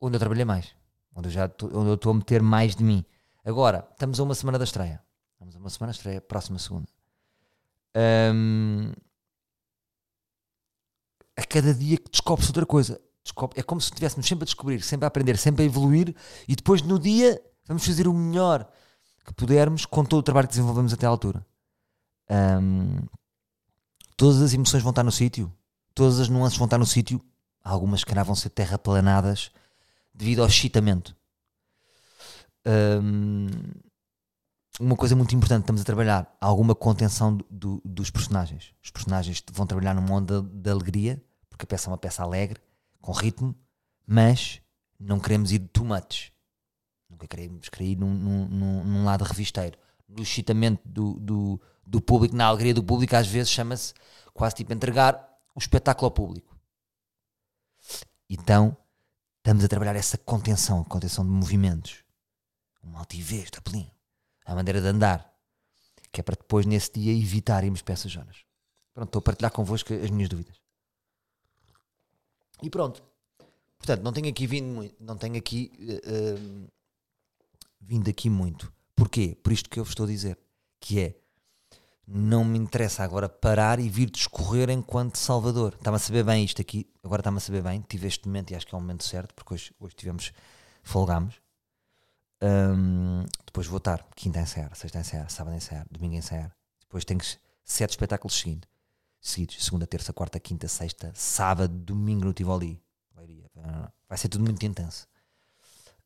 onde 0.00 0.16
eu 0.16 0.20
trabalhei 0.20 0.44
mais, 0.44 0.74
onde 1.14 1.28
eu 1.28 1.32
já 1.32 1.44
onde 1.44 1.88
eu 1.88 1.94
estou 1.94 2.12
a 2.12 2.14
meter 2.14 2.42
mais 2.42 2.74
de 2.76 2.84
mim. 2.84 3.04
Agora, 3.44 3.86
estamos 3.92 4.18
a 4.18 4.22
uma 4.22 4.34
semana 4.34 4.58
da 4.58 4.64
estreia. 4.64 5.02
Estamos 5.32 5.54
a 5.54 5.58
uma 5.58 5.70
semana 5.70 5.92
da 5.92 5.96
estreia, 5.96 6.20
próxima 6.20 6.58
segunda. 6.58 6.88
Um, 8.34 8.92
a 11.36 11.44
cada 11.44 11.72
dia 11.72 11.96
que 11.96 12.10
descobres 12.10 12.48
outra 12.48 12.66
coisa. 12.66 13.00
É 13.54 13.62
como 13.62 13.80
se 13.80 13.88
estivéssemos 13.88 14.26
sempre 14.26 14.44
a 14.44 14.46
descobrir, 14.46 14.82
sempre 14.82 15.04
a 15.04 15.08
aprender, 15.08 15.36
sempre 15.36 15.62
a 15.62 15.66
evoluir 15.66 16.14
e 16.46 16.54
depois 16.54 16.82
no 16.82 16.98
dia 16.98 17.40
vamos 17.66 17.84
fazer 17.84 18.06
o 18.06 18.14
melhor 18.14 18.68
que 19.24 19.34
pudermos 19.34 19.84
com 19.84 20.04
todo 20.04 20.20
o 20.20 20.22
trabalho 20.22 20.46
que 20.46 20.52
desenvolvemos 20.52 20.92
até 20.92 21.06
à 21.06 21.08
altura. 21.08 21.44
Um, 22.30 22.98
todas 24.16 24.40
as 24.40 24.52
emoções 24.52 24.82
vão 24.82 24.90
estar 24.90 25.02
no 25.02 25.12
sítio, 25.12 25.52
todas 25.94 26.20
as 26.20 26.28
nuances 26.28 26.58
vão 26.58 26.66
estar 26.66 26.78
no 26.78 26.86
sítio, 26.86 27.20
algumas 27.62 28.04
que 28.04 28.14
vão 28.14 28.34
ser 28.34 28.50
terraplanadas 28.50 29.50
devido 30.14 30.42
ao 30.42 30.48
excitamento. 30.48 31.16
Um, 32.64 33.48
uma 34.78 34.96
coisa 34.96 35.16
muito 35.16 35.34
importante, 35.34 35.62
estamos 35.62 35.80
a 35.80 35.84
trabalhar 35.84 36.36
alguma 36.40 36.74
contenção 36.74 37.36
do, 37.36 37.46
do, 37.50 37.82
dos 37.84 38.10
personagens. 38.10 38.74
Os 38.82 38.90
personagens 38.90 39.42
vão 39.52 39.66
trabalhar 39.66 39.94
numa 39.94 40.12
onda 40.14 40.42
de 40.42 40.70
alegria, 40.70 41.22
porque 41.48 41.64
a 41.64 41.66
peça 41.66 41.88
é 41.88 41.90
uma 41.90 41.98
peça 41.98 42.22
alegre, 42.22 42.60
com 43.06 43.12
ritmo, 43.12 43.54
mas 44.04 44.60
não 44.98 45.20
queremos 45.20 45.52
ir 45.52 45.60
too 45.68 45.84
much. 45.84 46.32
Nunca 47.08 47.28
queremos 47.28 47.68
querer 47.68 47.92
ir 47.92 47.96
num, 47.96 48.12
num, 48.12 48.84
num 48.84 49.04
lado 49.04 49.22
revisteiro. 49.22 49.78
No 50.08 50.24
excitamento 50.24 50.82
do, 50.84 51.14
do, 51.20 51.60
do 51.86 52.00
público, 52.00 52.34
na 52.34 52.46
alegria 52.46 52.74
do 52.74 52.82
público, 52.82 53.14
às 53.14 53.28
vezes 53.28 53.50
chama-se 53.50 53.94
quase 54.34 54.56
tipo 54.56 54.72
entregar 54.72 55.24
o 55.54 55.60
espetáculo 55.60 56.06
ao 56.06 56.10
público. 56.10 56.58
Então, 58.28 58.76
estamos 59.38 59.64
a 59.64 59.68
trabalhar 59.68 59.94
essa 59.94 60.18
contenção, 60.18 60.82
contenção 60.82 61.24
de 61.24 61.30
movimentos, 61.30 62.02
uma 62.82 62.98
altivez 62.98 63.50
da 63.50 63.60
pelinho, 63.60 63.90
a 64.44 64.52
maneira 64.52 64.80
de 64.80 64.88
andar, 64.88 65.32
que 66.10 66.20
é 66.20 66.24
para 66.24 66.34
depois 66.34 66.66
nesse 66.66 66.92
dia 66.92 67.12
evitar 67.12 67.62
irmos 67.62 67.82
para 67.82 67.94
essas 67.94 68.10
zonas. 68.10 68.44
Pronto, 68.92 69.08
estou 69.08 69.20
a 69.20 69.22
partilhar 69.22 69.52
convosco 69.52 69.94
as 69.94 70.10
minhas 70.10 70.28
dúvidas. 70.28 70.65
E 72.62 72.70
pronto. 72.70 73.02
Portanto, 73.78 74.02
não 74.02 74.12
tenho 74.12 74.28
aqui 74.28 74.46
vindo 74.46 74.66
muito, 74.66 74.94
não 74.98 75.16
tenho 75.16 75.36
aqui 75.36 75.70
uh, 75.78 76.68
vindo 77.80 78.08
aqui 78.08 78.30
muito. 78.30 78.72
Porquê? 78.94 79.36
Por 79.42 79.52
isto 79.52 79.68
que 79.68 79.78
eu 79.78 79.84
vos 79.84 79.92
estou 79.92 80.04
a 80.04 80.08
dizer, 80.08 80.38
que 80.80 81.00
é 81.00 81.14
não 82.06 82.44
me 82.44 82.58
interessa 82.58 83.02
agora 83.02 83.28
parar 83.28 83.80
e 83.80 83.88
vir 83.88 84.08
discorrer 84.08 84.70
enquanto 84.70 85.16
Salvador. 85.16 85.74
Está-me 85.74 85.96
a 85.96 85.98
saber 85.98 86.24
bem 86.24 86.44
isto 86.44 86.62
aqui, 86.62 86.88
agora 87.02 87.20
está-me 87.20 87.38
a 87.38 87.40
saber 87.40 87.62
bem. 87.62 87.80
Tive 87.80 88.06
este 88.06 88.26
momento 88.26 88.52
e 88.52 88.54
acho 88.54 88.66
que 88.66 88.74
é 88.74 88.78
o 88.78 88.80
momento 88.80 89.04
certo, 89.04 89.34
porque 89.34 89.54
hoje, 89.54 89.74
hoje 89.80 89.94
tivemos, 89.96 90.32
folgamos. 90.82 91.34
Um, 92.40 93.24
depois 93.44 93.66
vou 93.66 93.78
estar 93.78 94.06
quinta 94.14 94.38
a 94.38 94.42
ensaiar, 94.42 94.74
sexta 94.76 95.00
ensaiar, 95.00 95.30
sábado 95.30 95.54
a 95.54 95.56
ensaiar, 95.56 95.86
domingo 95.90 96.14
a 96.14 96.18
ensaiar. 96.18 96.56
Depois 96.80 97.04
tenho 97.04 97.20
sete 97.64 97.90
espetáculos 97.90 98.38
seguindo. 98.38 98.68
Seguidos, 99.28 99.64
segunda, 99.64 99.86
terça, 99.86 100.12
quarta, 100.12 100.38
quinta, 100.38 100.68
sexta, 100.68 101.12
sábado, 101.14 101.74
domingo 101.74 102.24
no 102.24 102.32
Tivoli. 102.32 102.80
Vai 104.08 104.16
ser 104.16 104.28
tudo 104.28 104.44
muito 104.44 104.64
intenso. 104.64 105.08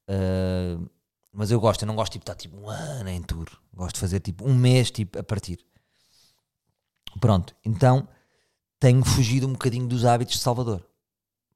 Uh, 0.08 0.90
mas 1.32 1.50
eu 1.50 1.60
gosto, 1.60 1.82
eu 1.82 1.86
não 1.86 1.94
gosto 1.94 2.12
tipo, 2.12 2.24
de 2.24 2.30
estar 2.30 2.40
tipo 2.40 2.56
um 2.56 2.68
ano 2.68 3.08
em 3.08 3.22
tour. 3.22 3.48
Gosto 3.72 3.94
de 3.94 4.00
fazer 4.00 4.20
tipo 4.20 4.48
um 4.48 4.54
mês 4.54 4.90
tipo, 4.90 5.18
a 5.18 5.22
partir. 5.22 5.64
Pronto, 7.20 7.54
então 7.64 8.08
tenho 8.78 9.04
fugido 9.04 9.46
um 9.46 9.52
bocadinho 9.52 9.86
dos 9.86 10.04
hábitos 10.04 10.36
de 10.36 10.40
Salvador. 10.40 10.86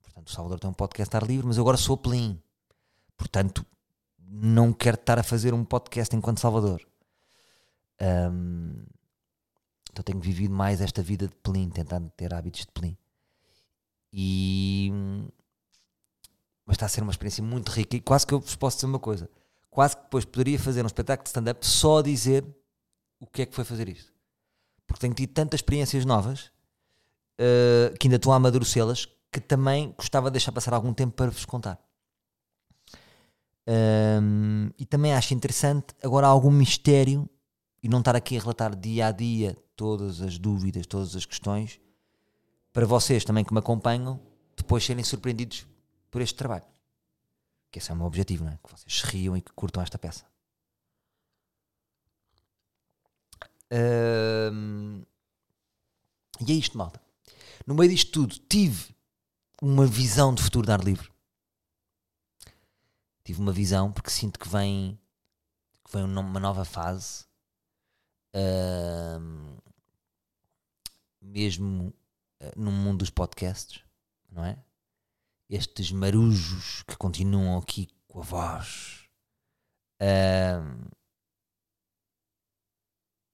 Portanto, 0.03 0.29
o 0.29 0.31
Salvador 0.31 0.61
tem 0.61 0.71
um 0.71 0.75
podcast 0.75 1.09
estar 1.09 1.27
livre, 1.27 1.47
mas 1.47 1.57
eu 1.57 1.63
agora 1.63 1.77
sou 1.77 1.97
Pelim. 1.97 2.41
Portanto, 3.17 3.65
não 4.19 4.73
quero 4.73 4.97
estar 4.97 5.19
a 5.19 5.23
fazer 5.23 5.55
um 5.55 5.65
podcast 5.65 6.15
enquanto 6.15 6.41
Salvador. 6.41 6.87
Um, 8.01 8.85
então 9.91 10.03
tenho 10.03 10.21
vivido 10.21 10.53
mais 10.53 10.81
esta 10.81 11.03
vida 11.03 11.29
de 11.29 11.35
Pelim, 11.37 11.71
tentando 11.71 12.11
ter 12.17 12.33
hábitos 12.33 12.63
de 12.63 12.69
Pelim. 12.69 12.97
E. 14.13 14.91
Mas 16.67 16.77
está 16.77 16.87
a 16.87 16.89
ser 16.89 17.03
uma 17.03 17.13
experiência 17.13 17.43
muito 17.43 17.71
rica 17.71 17.97
e 17.97 18.01
quase 18.01 18.27
que 18.27 18.33
eu 18.33 18.41
vos 18.41 18.57
posso 18.57 18.77
dizer 18.77 18.87
uma 18.87 18.99
coisa. 18.99 19.29
Quase 19.71 19.97
que 19.97 20.03
depois 20.05 20.25
poderia 20.25 20.59
fazer 20.59 20.83
um 20.83 20.87
espetáculo 20.87 21.25
de 21.25 21.29
stand-up 21.29 21.67
só 21.67 21.99
a 21.99 22.03
dizer 22.03 22.45
o 23.21 23.27
que 23.27 23.43
é 23.43 23.47
que 23.47 23.55
foi 23.55 23.65
fazer 23.65 23.89
isto. 23.89 24.13
Porque 24.87 25.01
tenho 25.01 25.15
tido 25.15 25.33
tantas 25.33 25.59
experiências 25.59 26.05
novas 26.05 26.51
uh, 27.41 27.97
que 27.99 28.07
ainda 28.07 28.17
estou 28.17 28.33
a 28.33 28.37
amadurecê-las 28.37 29.09
que 29.31 29.41
também 29.41 29.93
gostava 29.99 30.31
de 30.31 30.35
deixar 30.35 30.53
passar 30.53 30.73
algum 30.75 30.95
tempo 30.95 31.15
para 31.17 31.31
vos 31.31 31.45
contar. 31.45 31.79
Um, 33.67 34.71
e 34.79 34.85
também 34.85 35.15
acho 35.15 35.35
interessante 35.35 35.95
agora 36.03 36.27
algum 36.27 36.51
mistério 36.51 37.29
e 37.83 37.89
não 37.89 37.99
estar 37.99 38.15
aqui 38.15 38.37
a 38.37 38.41
relatar 38.41 38.77
dia 38.77 39.09
a 39.09 39.11
dia 39.11 39.57
todas 39.77 40.21
as 40.21 40.39
dúvidas, 40.39 40.87
todas 40.87 41.15
as 41.17 41.25
questões, 41.25 41.81
para 42.73 42.87
vocês 42.87 43.25
também 43.25 43.45
que 43.45 43.53
me 43.53 43.59
acompanham, 43.59 44.21
depois 44.57 44.85
serem 44.85 45.05
surpreendidos 45.05 45.67
por 46.11 46.21
este 46.21 46.37
trabalho. 46.37 46.65
Que 47.71 47.79
esse 47.79 47.91
é 47.91 47.95
o 47.95 47.97
meu 47.97 48.07
objetivo, 48.07 48.45
não 48.45 48.53
é? 48.53 48.59
Que 48.63 48.71
vocês 48.71 49.01
se 49.01 49.07
riam 49.07 49.37
e 49.37 49.43
que 49.43 49.53
curtam 49.53 49.83
esta 49.83 49.99
peça. 49.99 50.25
E 56.47 56.53
é 56.53 56.55
isto, 56.55 56.79
malta. 56.79 57.01
No 57.67 57.75
meio 57.75 57.91
disto 57.91 58.13
tudo, 58.13 58.39
tive 58.49 58.95
uma 59.61 59.87
visão 59.87 60.35
de 60.35 60.43
futuro 60.43 60.67
de 60.67 60.73
ar 60.73 60.85
livre 60.85 61.15
tive 63.25 63.41
uma 63.41 63.53
visão 63.53 63.91
porque 63.91 64.11
sinto 64.11 64.39
que 64.39 64.49
vem, 64.49 64.99
que 65.85 65.93
vem 65.93 66.05
uma 66.05 66.39
nova 66.39 66.65
fase. 66.65 67.25
Mesmo 71.25 71.95
uh, 72.43 72.53
no 72.61 72.71
mundo 72.71 72.99
dos 72.99 73.11
podcasts, 73.11 73.83
não 74.31 74.45
é? 74.45 74.63
Estes 75.49 75.91
marujos 75.91 76.83
que 76.83 76.97
continuam 76.97 77.59
aqui 77.59 77.89
com 78.07 78.21
a 78.21 78.23
voz. 78.23 79.09
Uh, 80.01 80.91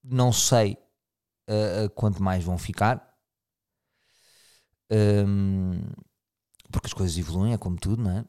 não 0.03 0.33
sei 0.33 0.79
uh, 1.49 1.91
quanto 1.95 2.23
mais 2.23 2.45
vão 2.45 2.57
ficar. 2.59 3.09
porque 6.71 6.87
as 6.87 6.93
coisas 6.93 7.17
evoluem, 7.17 7.53
é 7.53 7.59
como 7.59 7.77
tudo, 7.77 8.03
não 8.03 8.19
é? 8.19 8.25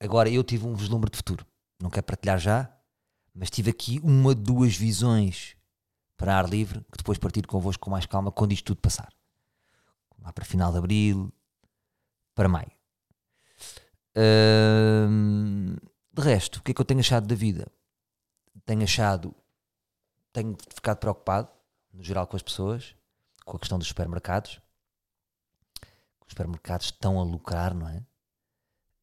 Agora, 0.00 0.30
eu 0.30 0.42
tive 0.42 0.66
um 0.66 0.74
vislumbre 0.74 1.10
de 1.10 1.16
futuro. 1.16 1.46
Não 1.80 1.90
quero 1.90 2.06
partilhar 2.06 2.38
já, 2.38 2.74
mas 3.34 3.50
tive 3.50 3.70
aqui 3.70 4.00
uma, 4.02 4.34
duas 4.34 4.74
visões 4.74 5.56
para 6.20 6.36
ar 6.36 6.46
livre 6.46 6.80
que 6.92 6.98
depois 6.98 7.16
partilho 7.16 7.48
convosco 7.48 7.82
com 7.82 7.90
mais 7.90 8.04
calma 8.04 8.30
quando 8.30 8.52
isto 8.52 8.66
tudo 8.66 8.82
passar. 8.82 9.10
Lá 10.18 10.30
para 10.34 10.44
final 10.44 10.70
de 10.70 10.76
abril, 10.76 11.32
para 12.34 12.46
maio. 12.46 12.70
de 16.12 16.22
resto, 16.22 16.58
o 16.58 16.62
que 16.62 16.72
é 16.72 16.74
que 16.74 16.80
eu 16.82 16.84
tenho 16.84 17.00
achado 17.00 17.26
da 17.26 17.34
vida? 17.34 17.72
Tenho 18.66 18.82
achado, 18.82 19.34
tenho 20.30 20.54
ficado 20.74 20.98
preocupado, 20.98 21.48
no 21.90 22.04
geral, 22.04 22.26
com 22.26 22.36
as 22.36 22.42
pessoas, 22.42 22.94
com 23.46 23.56
a 23.56 23.58
questão 23.58 23.78
dos 23.78 23.88
supermercados. 23.88 24.60
Os 26.26 26.32
supermercados 26.32 26.86
estão 26.86 27.18
a 27.18 27.22
lucrar, 27.22 27.72
não 27.72 27.88
é? 27.88 28.04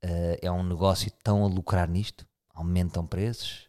uh, 0.03 0.37
é 0.39 0.51
um 0.51 0.63
negócio 0.63 1.11
tão 1.23 1.43
a 1.43 1.47
lucrar 1.47 1.89
nisto, 1.89 2.27
aumentam 2.53 3.07
preços. 3.07 3.67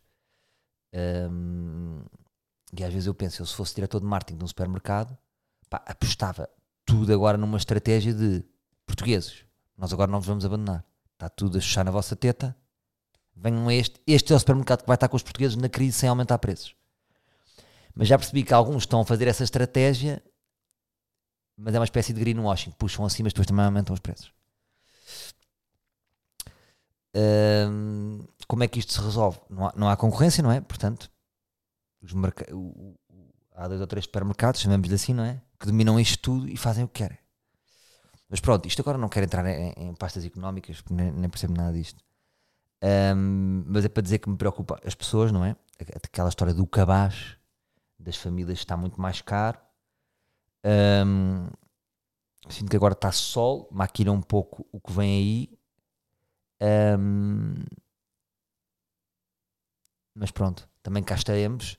E 2.76 2.84
às 2.84 2.92
vezes 2.92 3.06
eu 3.06 3.14
penso, 3.14 3.42
eu 3.42 3.46
se 3.46 3.54
fosse 3.54 3.74
diretor 3.74 4.00
de 4.00 4.06
marketing 4.06 4.38
de 4.38 4.44
um 4.44 4.48
supermercado, 4.48 5.16
pá, 5.68 5.82
apostava 5.86 6.48
tudo 6.84 7.12
agora 7.12 7.36
numa 7.38 7.56
estratégia 7.56 8.12
de 8.12 8.44
portugueses. 8.86 9.44
Nós 9.76 9.92
agora 9.92 10.10
não 10.10 10.18
vos 10.18 10.26
vamos 10.26 10.44
abandonar. 10.44 10.84
Está 11.14 11.28
tudo 11.28 11.58
a 11.58 11.60
chuchar 11.60 11.84
na 11.84 11.90
vossa 11.90 12.16
teta. 12.16 12.56
Venham 13.34 13.68
a 13.68 13.74
este. 13.74 14.00
Este 14.06 14.32
é 14.32 14.36
o 14.36 14.38
supermercado 14.38 14.80
que 14.80 14.86
vai 14.86 14.96
estar 14.96 15.08
com 15.08 15.16
os 15.16 15.22
portugueses 15.22 15.56
na 15.56 15.68
crise 15.68 15.98
sem 15.98 16.08
aumentar 16.08 16.38
preços. 16.38 16.74
Mas 17.94 18.08
já 18.08 18.18
percebi 18.18 18.42
que 18.42 18.54
alguns 18.54 18.82
estão 18.82 19.00
a 19.00 19.04
fazer 19.04 19.28
essa 19.28 19.44
estratégia, 19.44 20.22
mas 21.56 21.74
é 21.74 21.78
uma 21.78 21.84
espécie 21.84 22.12
de 22.12 22.20
greenwashing. 22.20 22.72
Puxam 22.72 23.04
assim, 23.04 23.22
mas 23.22 23.32
depois 23.32 23.46
também 23.46 23.64
aumentam 23.64 23.94
os 23.94 24.00
preços 24.00 24.32
como 28.46 28.64
é 28.64 28.68
que 28.68 28.78
isto 28.78 28.92
se 28.92 29.00
resolve? 29.00 29.38
Não 29.50 29.66
há, 29.66 29.72
não 29.76 29.88
há 29.88 29.96
concorrência, 29.96 30.42
não 30.42 30.50
é? 30.50 30.60
Portanto, 30.60 31.10
os 32.02 32.12
o, 32.52 32.94
há 33.52 33.68
dois 33.68 33.80
ou 33.80 33.86
três 33.86 34.04
supermercados, 34.04 34.60
chamamos-lhe 34.60 34.94
assim, 34.94 35.12
não 35.12 35.24
é? 35.24 35.40
Que 35.58 35.66
dominam 35.66 35.98
isto 35.98 36.18
tudo 36.20 36.48
e 36.48 36.56
fazem 36.56 36.84
o 36.84 36.88
que 36.88 37.02
querem. 37.02 37.18
Mas 38.28 38.40
pronto, 38.40 38.66
isto 38.66 38.80
agora 38.80 38.98
não 38.98 39.08
quero 39.08 39.24
entrar 39.24 39.44
em, 39.46 39.72
em 39.76 39.94
pastas 39.94 40.24
económicas, 40.24 40.80
porque 40.80 40.94
nem, 40.94 41.10
nem 41.10 41.30
percebo 41.30 41.54
nada 41.54 41.72
disto. 41.72 42.02
Um, 43.16 43.64
mas 43.66 43.84
é 43.84 43.88
para 43.88 44.02
dizer 44.02 44.18
que 44.18 44.28
me 44.28 44.36
preocupa 44.36 44.78
as 44.84 44.94
pessoas, 44.94 45.32
não 45.32 45.44
é? 45.44 45.56
Aquela 46.04 46.28
história 46.28 46.54
do 46.54 46.66
cabaz 46.66 47.36
das 47.98 48.16
famílias 48.16 48.58
está 48.58 48.76
muito 48.76 49.00
mais 49.00 49.20
caro. 49.20 49.58
Um, 51.04 51.48
sinto 52.48 52.70
que 52.70 52.76
agora 52.76 52.92
está 52.92 53.10
sol, 53.10 53.68
maquina 53.72 54.12
um 54.12 54.22
pouco 54.22 54.66
o 54.70 54.80
que 54.80 54.92
vem 54.92 55.10
aí 55.10 55.58
um, 56.60 57.54
mas 60.14 60.30
pronto, 60.32 60.68
também 60.82 61.02
cá 61.02 61.14
estaremos 61.14 61.78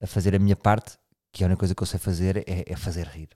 a 0.00 0.06
fazer 0.06 0.34
a 0.34 0.38
minha 0.38 0.56
parte, 0.56 0.98
que 1.32 1.42
a 1.42 1.46
única 1.46 1.60
coisa 1.60 1.74
que 1.74 1.82
eu 1.82 1.86
sei 1.86 1.98
fazer 1.98 2.38
é, 2.38 2.64
é 2.66 2.76
fazer 2.76 3.06
rir. 3.06 3.30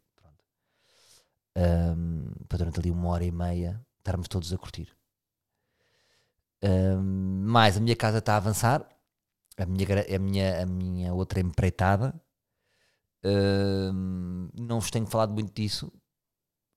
Um, 1.55 2.27
para 2.49 2.59
durante 2.59 2.81
ali 2.81 2.91
uma 2.91 3.09
hora 3.09 3.25
e 3.25 3.31
meia 3.31 3.85
estarmos 3.99 4.29
todos 4.29 4.53
a 4.53 4.59
curtir. 4.59 4.89
Um, 6.63 7.45
mais 7.45 7.77
a 7.77 7.81
minha 7.81 7.97
casa 7.97 8.19
está 8.19 8.35
a 8.35 8.37
avançar, 8.37 8.89
a 9.59 9.67
minha, 9.67 9.87
a 10.15 10.19
minha, 10.19 10.63
a 10.63 10.67
minha 10.67 11.13
outra 11.13 11.41
empreitada. 11.41 12.15
Um, 13.25 14.49
não 14.55 14.81
vos 14.81 14.91
tenho 14.91 15.07
falado 15.07 15.33
muito 15.33 15.53
disso, 15.53 15.93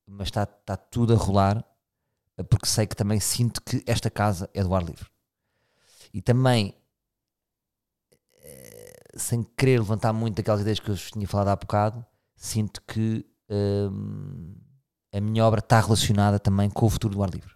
mas 0.06 0.28
está, 0.28 0.42
está 0.42 0.76
tudo 0.76 1.14
a 1.14 1.16
rolar 1.16 1.64
porque 2.44 2.66
sei 2.66 2.86
que 2.86 2.96
também 2.96 3.18
sinto 3.18 3.62
que 3.62 3.82
esta 3.86 4.10
casa 4.10 4.48
é 4.52 4.62
do 4.62 4.74
ar 4.74 4.82
livre. 4.82 5.08
E 6.12 6.20
também, 6.20 6.74
sem 9.16 9.42
querer 9.42 9.78
levantar 9.78 10.12
muito 10.12 10.40
aquelas 10.40 10.60
ideias 10.60 10.78
que 10.78 10.90
eu 10.90 10.96
tinha 10.96 11.26
falado 11.26 11.48
há 11.48 11.56
bocado, 11.56 12.04
sinto 12.36 12.82
que 12.82 13.24
hum, 13.50 14.54
a 15.12 15.20
minha 15.20 15.44
obra 15.44 15.60
está 15.60 15.80
relacionada 15.80 16.38
também 16.38 16.68
com 16.68 16.86
o 16.86 16.90
futuro 16.90 17.14
do 17.14 17.22
ar 17.22 17.30
livre. 17.30 17.54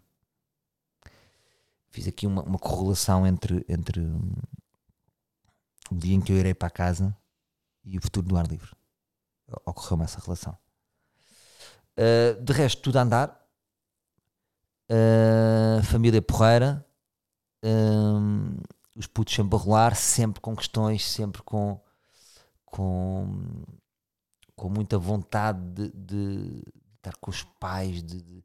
Fiz 1.90 2.06
aqui 2.06 2.26
uma, 2.26 2.42
uma 2.42 2.58
correlação 2.58 3.26
entre, 3.26 3.64
entre 3.68 4.00
hum, 4.00 4.32
o 5.90 5.94
dia 5.94 6.14
em 6.14 6.20
que 6.20 6.32
eu 6.32 6.36
irei 6.36 6.54
para 6.54 6.70
casa 6.70 7.16
e 7.84 7.98
o 7.98 8.02
futuro 8.02 8.26
do 8.26 8.36
ar 8.36 8.46
livre. 8.46 8.70
Ocorreu-me 9.66 10.04
essa 10.04 10.20
relação. 10.20 10.56
Uh, 11.98 12.40
de 12.40 12.52
resto, 12.52 12.80
tudo 12.82 12.98
a 12.98 13.02
andar 13.02 13.40
uh, 14.90 15.82
família 15.84 16.22
porreira, 16.22 16.84
um, 17.62 18.56
os 19.00 19.07
putos 19.07 19.35
sempre 19.35 19.57
a 19.57 19.59
rolar, 19.59 19.97
sempre 19.97 20.40
com 20.40 20.54
questões, 20.54 21.07
sempre 21.07 21.42
com, 21.42 21.80
com, 22.66 23.64
com 24.54 24.69
muita 24.69 24.99
vontade 24.99 25.59
de, 25.59 25.90
de 25.90 26.62
estar 26.97 27.16
com 27.19 27.30
os 27.30 27.42
pais, 27.42 28.02
de, 28.02 28.21
de, 28.21 28.45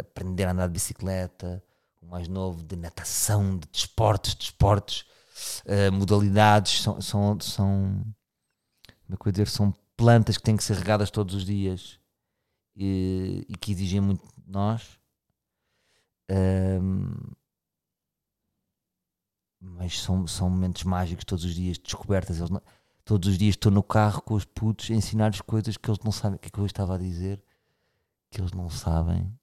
aprender 0.00 0.44
a 0.44 0.50
andar 0.50 0.66
de 0.66 0.72
bicicleta, 0.72 1.62
o 2.00 2.06
mais 2.06 2.26
novo 2.26 2.64
de 2.64 2.74
natação, 2.74 3.56
de 3.56 3.68
desportos, 3.68 4.34
de 4.34 4.44
esportes, 4.44 5.04
uh, 5.66 5.92
modalidades, 5.92 6.82
são, 6.82 7.00
são, 7.00 7.40
são, 7.40 8.04
como 9.06 9.14
é 9.14 9.16
que 9.16 9.30
dizer, 9.30 9.48
são 9.48 9.72
plantas 9.96 10.36
que 10.36 10.42
têm 10.42 10.56
que 10.56 10.64
ser 10.64 10.76
regadas 10.76 11.12
todos 11.12 11.32
os 11.36 11.44
dias 11.44 12.00
e, 12.74 13.46
e 13.48 13.56
que 13.56 13.70
exigem 13.70 14.00
muito 14.00 14.26
de 14.36 14.50
nós. 14.50 14.98
Um, 16.28 17.12
mas 19.82 20.00
são, 20.00 20.24
são 20.28 20.48
momentos 20.48 20.84
mágicos 20.84 21.24
todos 21.24 21.44
os 21.44 21.56
dias, 21.56 21.76
descobertas. 21.76 22.38
Não, 22.48 22.62
Todos 23.04 23.30
os 23.30 23.36
dias 23.36 23.54
estou 23.54 23.72
no 23.72 23.82
carro 23.82 24.22
com 24.22 24.34
os 24.34 24.44
putos 24.44 24.88
a 24.92 24.94
ensinar-lhes 24.94 25.40
coisas 25.40 25.76
que 25.76 25.90
eles 25.90 25.98
não 26.04 26.12
sabem. 26.12 26.38
Que 26.38 26.46
é 26.46 26.50
que 26.52 26.58
eu 26.60 26.66
estava 26.66 26.94
a 26.94 26.98
dizer? 26.98 27.42
Que 28.30 28.40
eles 28.40 28.52
não 28.52 28.70
sabem. 28.70 29.36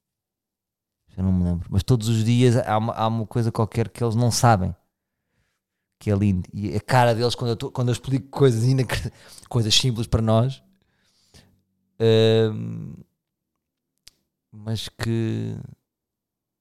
Eu 1.14 1.24
não 1.24 1.30
me 1.30 1.44
lembro. 1.44 1.68
Mas 1.70 1.82
todos 1.82 2.08
os 2.08 2.24
dias 2.24 2.56
há 2.56 2.78
uma, 2.78 2.94
há 2.94 3.06
uma 3.06 3.26
coisa 3.26 3.52
qualquer 3.52 3.90
que 3.90 4.02
eles 4.02 4.14
não 4.14 4.30
sabem. 4.30 4.74
Que 5.98 6.10
é 6.10 6.16
lindo. 6.16 6.48
E 6.54 6.74
a 6.74 6.80
cara 6.80 7.14
deles 7.14 7.34
quando 7.34 7.50
eu, 7.50 7.56
tô, 7.56 7.70
quando 7.70 7.88
eu 7.88 7.92
explico 7.92 8.30
coisas, 8.30 8.64
coisas 9.46 9.74
simples 9.74 10.06
para 10.06 10.22
nós. 10.22 10.62
Hum, 12.00 12.94
mas 14.50 14.88
que 14.88 15.54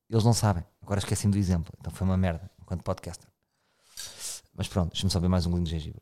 eles 0.10 0.26
não 0.26 0.34
sabem. 0.34 0.66
Agora 0.82 1.00
esqueci-me 1.00 1.32
do 1.32 1.40
exemplo. 1.40 1.72
Então 1.80 1.94
foi 1.94 2.06
uma 2.06 2.18
merda 2.18 2.52
enquanto 2.62 2.84
podcaster. 2.84 3.29
Mas 4.60 4.68
pronto, 4.68 4.92
deixa-me 4.92 5.10
só 5.10 5.22
ver 5.22 5.30
mais 5.30 5.46
um 5.46 5.52
golinho 5.52 5.68
de 5.68 5.72
gengibre. 5.72 6.02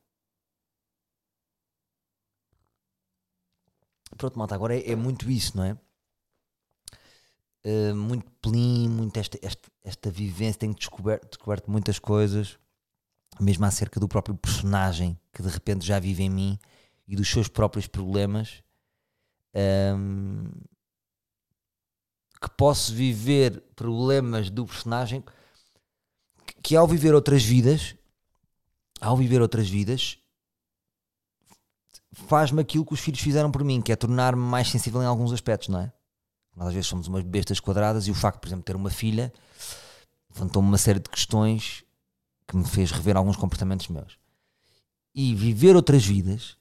Pronto, 4.17 4.39
malta, 4.39 4.55
agora 4.55 4.75
é, 4.75 4.93
é 4.93 4.95
muito 4.95 5.29
isso, 5.29 5.55
não 5.55 5.63
é? 5.63 5.77
Uh, 7.63 7.95
muito 7.95 8.25
plim, 8.41 8.89
muito 8.89 9.15
esta, 9.19 9.37
esta, 9.43 9.69
esta 9.83 10.09
vivência, 10.09 10.61
tenho 10.61 10.73
descoberto, 10.73 11.27
descoberto 11.27 11.69
muitas 11.69 11.99
coisas, 11.99 12.57
mesmo 13.39 13.63
acerca 13.63 13.99
do 13.99 14.07
próprio 14.07 14.35
personagem 14.35 15.19
que 15.31 15.43
de 15.43 15.49
repente 15.49 15.85
já 15.85 15.99
vive 15.99 16.23
em 16.23 16.29
mim 16.29 16.59
e 17.07 17.15
dos 17.15 17.29
seus 17.29 17.47
próprios 17.47 17.85
problemas. 17.85 18.63
Um, 19.53 20.49
que 22.41 22.49
posso 22.57 22.91
viver 22.91 23.61
problemas 23.75 24.49
do 24.49 24.65
personagem 24.65 25.23
que, 26.43 26.53
que 26.63 26.75
ao 26.75 26.87
viver 26.87 27.13
outras 27.13 27.43
vidas, 27.43 27.95
ao 28.99 29.15
viver 29.15 29.41
outras 29.41 29.69
vidas, 29.69 30.17
faz-me 32.11 32.61
aquilo 32.61 32.85
que 32.85 32.93
os 32.93 32.99
filhos 32.99 33.19
fizeram 33.19 33.51
por 33.51 33.63
mim, 33.63 33.81
que 33.81 33.91
é 33.91 33.95
tornar-me 33.95 34.41
mais 34.41 34.69
sensível 34.69 35.01
em 35.01 35.05
alguns 35.05 35.31
aspectos, 35.31 35.69
não 35.69 35.79
é? 35.79 35.91
Nós 36.55 36.69
às 36.69 36.73
vezes 36.73 36.87
somos 36.87 37.07
umas 37.07 37.23
bestas 37.23 37.59
quadradas 37.59 38.07
e 38.07 38.11
o 38.11 38.15
facto, 38.15 38.39
por 38.39 38.47
exemplo, 38.47 38.63
de 38.63 38.65
ter 38.65 38.75
uma 38.75 38.89
filha 38.89 39.31
levantou-me 40.37 40.67
uma 40.67 40.77
série 40.77 40.99
de 40.99 41.09
questões 41.09 41.83
que 42.47 42.55
me 42.55 42.65
fez 42.65 42.91
rever 42.91 43.17
alguns 43.17 43.35
comportamentos 43.35 43.87
meus. 43.87 44.17
E 45.13 45.33
viver 45.35 45.75
outras 45.75 46.05
vidas 46.05 46.57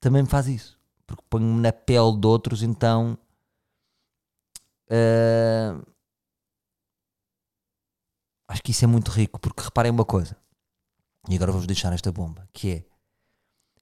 também 0.00 0.22
me 0.22 0.28
faz 0.28 0.46
isso. 0.48 0.78
Porque 1.06 1.22
ponho-me 1.28 1.60
na 1.60 1.72
pele 1.72 2.16
de 2.18 2.26
outros, 2.26 2.62
então. 2.62 3.18
Uh, 4.88 5.84
acho 8.48 8.62
que 8.62 8.70
isso 8.70 8.84
é 8.84 8.88
muito 8.88 9.10
rico, 9.10 9.38
porque 9.38 9.62
reparem 9.62 9.92
uma 9.92 10.04
coisa. 10.04 10.36
E 11.28 11.36
agora 11.36 11.52
vou-vos 11.52 11.66
deixar 11.66 11.92
esta 11.92 12.10
bomba, 12.10 12.48
que 12.52 12.70
é 12.70 12.84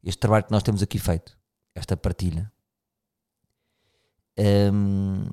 este 0.02 0.18
trabalho 0.18 0.45
que 0.45 0.52
nós 0.52 0.62
temos 0.62 0.83
aqui 0.83 0.99
feito, 0.99 1.38
esta 1.75 1.97
partilha, 1.97 2.50
um, 4.73 5.25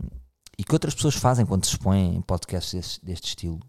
e 0.57 0.63
que 0.63 0.73
outras 0.73 0.95
pessoas 0.95 1.15
fazem 1.15 1.45
quando 1.45 1.65
se 1.65 1.71
expõem 1.71 2.15
em 2.15 2.21
podcasts 2.21 2.99
deste 3.03 3.27
estilo, 3.27 3.59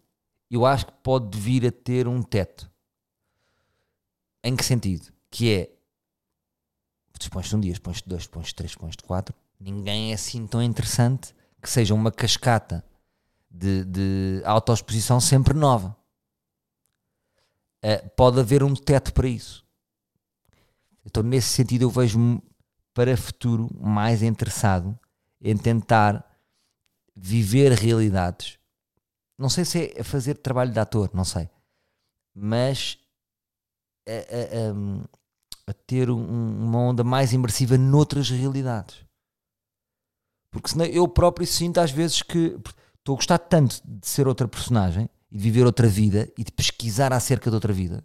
eu 0.51 0.65
acho 0.65 0.87
que 0.87 0.93
pode 1.03 1.39
vir 1.39 1.67
a 1.67 1.73
ter 1.73 2.07
um 2.07 2.23
teto. 2.23 2.71
Em 4.43 4.55
que 4.55 4.65
sentido? 4.65 5.13
Que 5.31 5.53
é 5.53 5.77
expões-te 7.21 7.57
um 7.57 7.61
dia, 7.61 7.73
expões-te 7.73 8.09
dois, 8.09 8.23
expões-te 8.23 8.55
três, 8.55 8.73
expões-te 8.73 9.03
quatro. 9.03 9.35
Ninguém 9.59 10.13
é 10.13 10.15
assim 10.15 10.47
tão 10.47 10.63
interessante 10.63 11.35
que 11.61 11.69
seja 11.69 11.95
uma 11.95 12.13
cascata 12.13 12.85
de, 13.51 13.85
de 13.85 14.43
autoexposição 14.45 15.21
sempre 15.21 15.55
nova. 15.55 15.97
Uh, 17.87 18.09
pode 18.17 18.41
haver 18.41 18.65
um 18.65 18.75
teto 18.75 19.15
para 19.15 19.29
isso. 19.29 19.65
Então, 21.05 21.23
nesse 21.23 21.51
sentido, 21.51 21.83
eu 21.83 21.91
vejo-me 21.91 22.43
para 22.93 23.17
futuro 23.17 23.71
mais 23.79 24.25
interessado 24.25 24.99
em 25.41 25.57
tentar 25.57 26.25
viver 27.15 27.71
realidades. 27.71 28.59
Não 29.39 29.49
sei 29.49 29.65
se 29.65 29.93
é 29.95 30.03
fazer 30.03 30.35
trabalho 30.35 30.73
de 30.73 30.81
ator, 30.81 31.11
não 31.15 31.25
sei. 31.25 31.49
Mas 32.35 32.99
a, 34.09 34.11
a, 34.11 35.71
a, 35.71 35.71
a 35.71 35.73
ter 35.87 36.11
um, 36.11 36.65
uma 36.65 36.81
onda 36.81 37.05
mais 37.05 37.33
imersiva 37.33 37.79
noutras 37.79 38.29
realidades. 38.29 39.05
Porque 40.51 40.71
senão 40.71 40.87
eu 40.87 41.07
próprio 41.07 41.47
sinto 41.47 41.79
às 41.79 41.93
vezes 41.93 42.21
que 42.21 42.59
estou 42.99 43.15
a 43.15 43.17
gostar 43.17 43.39
tanto 43.39 43.81
de 43.85 44.09
ser 44.09 44.27
outra 44.27 44.49
personagem 44.49 45.09
e 45.37 45.39
de 45.39 45.43
viver 45.43 45.67
outra 45.67 45.87
vida 45.87 46.33
e 46.39 46.43
de 46.43 46.51
pesquisar 46.51 47.13
acerca 47.13 47.51
de 47.51 47.55
outra 47.55 47.71
vida. 47.71 48.03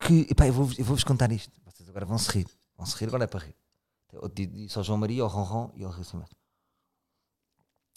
Que 0.00 0.26
epá, 0.28 0.48
eu 0.48 0.52
vou-vos 0.52 0.76
vou 0.78 0.96
contar 1.06 1.30
isto. 1.30 1.52
Vocês 1.64 1.88
agora 1.88 2.04
vão 2.04 2.18
se 2.18 2.28
rir. 2.28 2.48
Vão 2.76 2.84
se 2.84 2.96
rir, 2.96 3.06
agora 3.06 3.22
é 3.22 3.28
para 3.28 3.46
rir. 3.46 3.54
Eu 4.12 4.28
disse 4.28 4.76
ao 4.76 4.82
João 4.82 4.98
Maria, 4.98 5.22
ao 5.22 5.28
Ronron 5.28 5.70
e 5.76 5.84
ao 5.84 5.92
Rio 5.92 6.04
Samuel. 6.04 6.28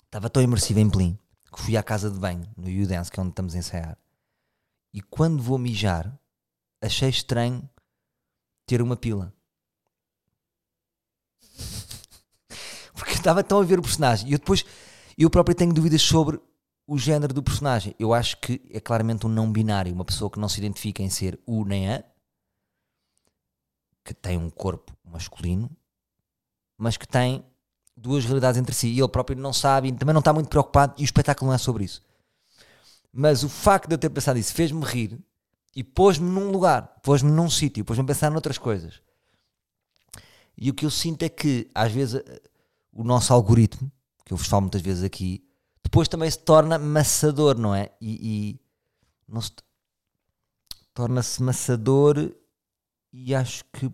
Estava 0.06 0.30
tão 0.30 0.44
imersivo 0.44 0.80
em 0.80 0.90
Plim 0.90 1.18
que 1.52 1.60
fui 1.60 1.76
à 1.78 1.82
casa 1.82 2.12
de 2.12 2.20
banho, 2.20 2.48
no 2.56 2.68
U-Dance, 2.68 3.12
que 3.12 3.20
é 3.20 3.24
onde 3.24 3.32
estamos 3.32 3.56
a 3.56 3.58
ensaiar. 3.58 3.98
E 4.94 5.02
quando 5.02 5.42
vou 5.42 5.58
mijar, 5.58 6.16
achei 6.80 7.10
estranho 7.10 7.68
ter 8.68 8.84
uma 8.84 8.96
pila. 8.96 9.34
Porque 13.00 13.14
estava 13.14 13.42
tão 13.42 13.60
a 13.60 13.64
ver 13.64 13.80
o 13.80 13.82
personagem. 13.82 14.28
E 14.30 14.34
eu 14.34 14.38
depois, 14.38 14.66
eu 15.18 15.30
próprio 15.30 15.56
tenho 15.56 15.74
dúvidas 15.74 16.02
sobre 16.02 16.40
o 16.86 16.98
género 16.98 17.34
do 17.34 17.42
personagem. 17.42 17.96
Eu 17.98 18.14
acho 18.14 18.38
que 18.38 18.62
é 18.70 18.80
claramente 18.80 19.26
um 19.26 19.30
não 19.30 19.50
binário, 19.50 19.94
uma 19.94 20.04
pessoa 20.04 20.30
que 20.30 20.40
não 20.40 20.50
se 20.50 20.60
identifica 20.60 21.02
em 21.02 21.10
ser 21.10 21.40
o 21.46 21.64
nem 21.64 21.94
a, 21.94 22.04
que 24.04 24.14
tem 24.14 24.38
um 24.38 24.50
corpo 24.50 24.92
masculino, 25.04 25.70
mas 26.78 26.98
que 26.98 27.08
tem 27.08 27.46
duas 27.96 28.26
realidades 28.26 28.60
entre 28.60 28.74
si 28.74 28.88
e 28.88 29.00
ele 29.00 29.08
próprio 29.08 29.38
não 29.38 29.54
sabe 29.54 29.88
e 29.88 29.92
também 29.92 30.14
não 30.14 30.20
está 30.20 30.34
muito 30.34 30.50
preocupado 30.50 30.96
e 30.98 31.04
o 31.04 31.06
espetáculo 31.06 31.50
não 31.50 31.56
é 31.56 31.58
sobre 31.58 31.86
isso. 31.86 32.02
Mas 33.14 33.44
o 33.44 33.50
facto 33.50 33.88
de 33.88 33.94
eu 33.94 33.98
ter 33.98 34.10
pensado 34.10 34.40
isso 34.40 34.54
fez-me 34.54 34.84
rir 34.84 35.20
e 35.76 35.84
pôs-me 35.84 36.30
num 36.30 36.52
lugar, 36.52 37.00
pôs-me 37.02 37.32
num 37.32 37.50
sítio, 37.50 37.86
pôs-me 37.86 38.04
a 38.04 38.08
pensar 38.08 38.30
noutras 38.30 38.58
coisas. 38.58 39.02
E 40.58 40.70
o 40.70 40.74
que 40.74 40.86
eu 40.86 40.92
sinto 40.92 41.24
é 41.24 41.30
que, 41.30 41.70
às 41.74 41.92
vezes, 41.92 42.22
o 43.00 43.04
nosso 43.06 43.34
algoritmo, 43.34 43.90
que 44.26 44.34
eu 44.34 44.38
vos 44.38 44.46
falo 44.48 44.64
muitas 44.64 44.82
vezes 44.82 45.06
aqui, 45.06 45.42
depois 45.82 46.10
também 46.10 46.30
se 46.30 46.38
torna 46.38 46.78
maçador, 46.78 47.58
não 47.58 47.74
é? 47.74 47.94
E, 48.02 48.60
e 49.32 49.40
torna-se 50.94 51.42
maçador 51.42 52.36
e 53.14 53.34
acho 53.34 53.64
que 53.72 53.86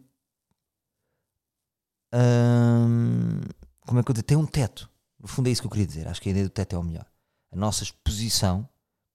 hum, 2.12 3.42
como 3.82 4.00
é 4.00 4.04
que 4.04 4.10
eu 4.10 4.16
digo? 4.16 4.26
Tem 4.26 4.36
um 4.36 4.48
teto. 4.48 4.90
No 5.20 5.28
fundo 5.28 5.50
é 5.50 5.52
isso 5.52 5.62
que 5.62 5.68
eu 5.68 5.72
queria 5.72 5.86
dizer. 5.86 6.08
Acho 6.08 6.20
que 6.20 6.30
a 6.30 6.32
ideia 6.32 6.48
do 6.48 6.52
teto 6.52 6.76
é 6.76 6.80
o 6.80 6.84
melhor. 6.84 7.06
A 7.52 7.56
nossa 7.56 7.84
exposição, 7.84 8.68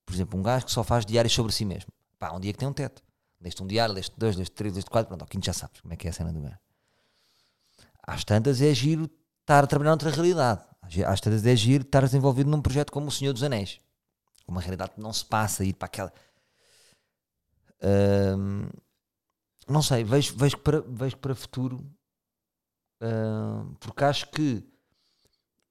por 0.05 0.15
exemplo, 0.15 0.39
um 0.39 0.41
gajo 0.41 0.67
que 0.67 0.71
só 0.71 0.85
faz 0.85 1.05
diários 1.05 1.33
sobre 1.33 1.51
si 1.51 1.65
mesmo. 1.65 1.91
Pá, 2.17 2.31
um 2.31 2.39
dia 2.39 2.53
que 2.53 2.59
tem 2.59 2.67
um 2.67 2.73
teto. 2.73 3.03
Deste 3.41 3.61
um 3.61 3.67
diário, 3.67 3.93
deste 3.93 4.17
dois, 4.17 4.37
deste 4.37 4.55
três, 4.55 4.73
deste 4.73 4.89
quatro, 4.89 5.09
pronto, 5.09 5.23
ao 5.23 5.27
quinto 5.27 5.45
já 5.45 5.51
sabes 5.51 5.81
como 5.81 5.93
é 5.93 5.97
que 5.97 6.07
é 6.07 6.11
a 6.11 6.13
cena 6.13 6.31
do 6.31 6.39
gajo. 6.39 6.59
Às 8.07 8.23
tantas 8.23 8.61
é 8.61 8.73
giro 8.73 9.09
estar 9.51 9.63
a 9.65 9.67
trabalhar 9.67 9.91
noutra 9.91 10.09
realidade. 10.09 10.61
Às 11.05 11.19
tantas 11.19 11.45
é 11.45 11.55
giro 11.55 11.83
estar 11.83 12.01
desenvolvido 12.01 12.49
num 12.49 12.61
projeto 12.61 12.91
como 12.91 13.07
o 13.07 13.11
Senhor 13.11 13.33
dos 13.33 13.43
Anéis. 13.43 13.79
Uma 14.47 14.61
realidade 14.61 14.91
que 14.91 15.01
não 15.01 15.11
se 15.11 15.25
passa, 15.25 15.63
ir 15.63 15.73
para 15.73 15.87
aquela. 15.87 16.13
Não 19.67 19.81
sei, 19.81 20.03
vejo, 20.03 20.35
vejo, 20.37 20.57
para, 20.57 20.81
vejo 20.81 21.17
para 21.17 21.35
futuro. 21.35 21.85
Porque 23.79 24.03
acho 24.03 24.29
que, 24.31 24.63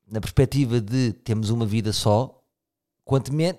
na 0.07 0.21
perspectiva 0.21 0.81
de 0.81 1.13
termos 1.13 1.51
uma 1.51 1.67
vida 1.67 1.93
só, 1.93 2.43
quanto, 3.05 3.33
me, 3.33 3.55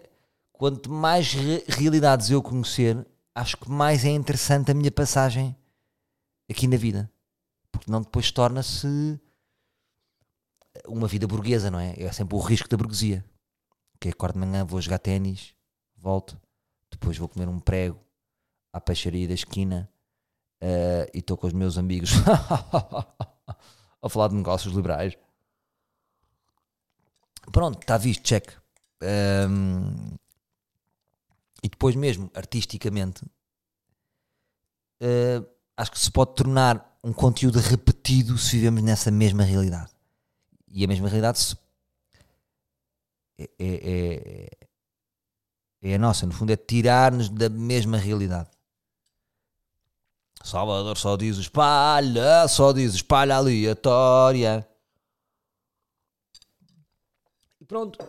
quanto 0.52 0.92
mais 0.92 1.34
re, 1.34 1.64
realidades 1.68 2.30
eu 2.30 2.42
conhecer, 2.42 3.06
acho 3.34 3.58
que 3.58 3.70
mais 3.70 4.06
é 4.06 4.10
interessante 4.10 4.72
a 4.72 4.74
minha 4.74 4.92
passagem 4.92 5.56
aqui 6.50 6.68
na 6.68 6.78
vida. 6.78 7.10
Porque 7.72 7.90
não 7.90 8.02
depois 8.02 8.32
torna-se 8.32 9.20
uma 10.88 11.08
vida 11.08 11.28
burguesa, 11.28 11.70
não 11.70 11.80
é? 11.80 11.94
É 11.98 12.12
sempre 12.12 12.36
o 12.36 12.40
risco 12.40 12.70
da 12.70 12.78
burguesia. 12.78 13.24
Que 14.00 14.10
é 14.10 14.12
acordo 14.12 14.34
de 14.34 14.40
manhã, 14.40 14.66
vou 14.66 14.82
jogar 14.82 14.98
ténis, 15.00 15.54
volto, 15.96 16.40
depois 16.90 17.18
vou 17.18 17.30
comer 17.30 17.48
um 17.48 17.60
prego 17.60 18.00
à 18.74 18.82
peixaria 18.82 19.28
da 19.28 19.34
esquina 19.34 19.90
uh, 20.62 21.10
e 21.14 21.20
estou 21.20 21.38
com 21.38 21.48
os 21.48 21.54
meus 21.54 21.78
amigos 21.78 22.12
a 24.02 24.10
falar 24.10 24.30
de 24.30 24.36
negócios 24.36 24.74
liberais. 24.74 25.18
Pronto, 27.52 27.80
está 27.80 27.98
visto, 27.98 28.24
check. 28.24 28.52
Um, 29.04 30.16
e 31.64 31.70
depois 31.70 31.96
mesmo, 31.96 32.32
artisticamente, 32.34 33.24
uh, 35.02 35.46
acho 35.78 35.92
que 35.92 36.00
se 36.00 36.12
pode 36.12 36.36
tornar 36.36 36.98
um 37.04 37.14
conteúdo 37.14 37.60
repetido 37.60 38.38
se 38.38 38.58
vivemos 38.58 38.82
nessa 38.82 39.12
mesma 39.12 39.44
realidade. 39.44 39.92
E 40.74 40.84
a 40.86 40.88
mesma 40.88 41.10
realidade 41.10 41.58
é, 43.38 43.50
é, 43.60 44.50
é 45.82 45.96
a 45.96 46.00
nossa, 46.00 46.26
no 46.26 46.34
fundo, 46.34 46.52
é 46.52 46.56
tirar-nos 46.56 47.30
da 47.30 47.50
mesma 47.50 47.98
realidade. 47.98 48.50
Salvador 50.44 50.98
só 50.98 51.16
diz 51.18 51.38
espalha, 51.38 52.48
só 52.48 52.72
diz 52.72 52.94
espalha 52.96 53.36
aleatória. 53.36 54.68
E 57.60 57.66
pronto. 57.66 58.00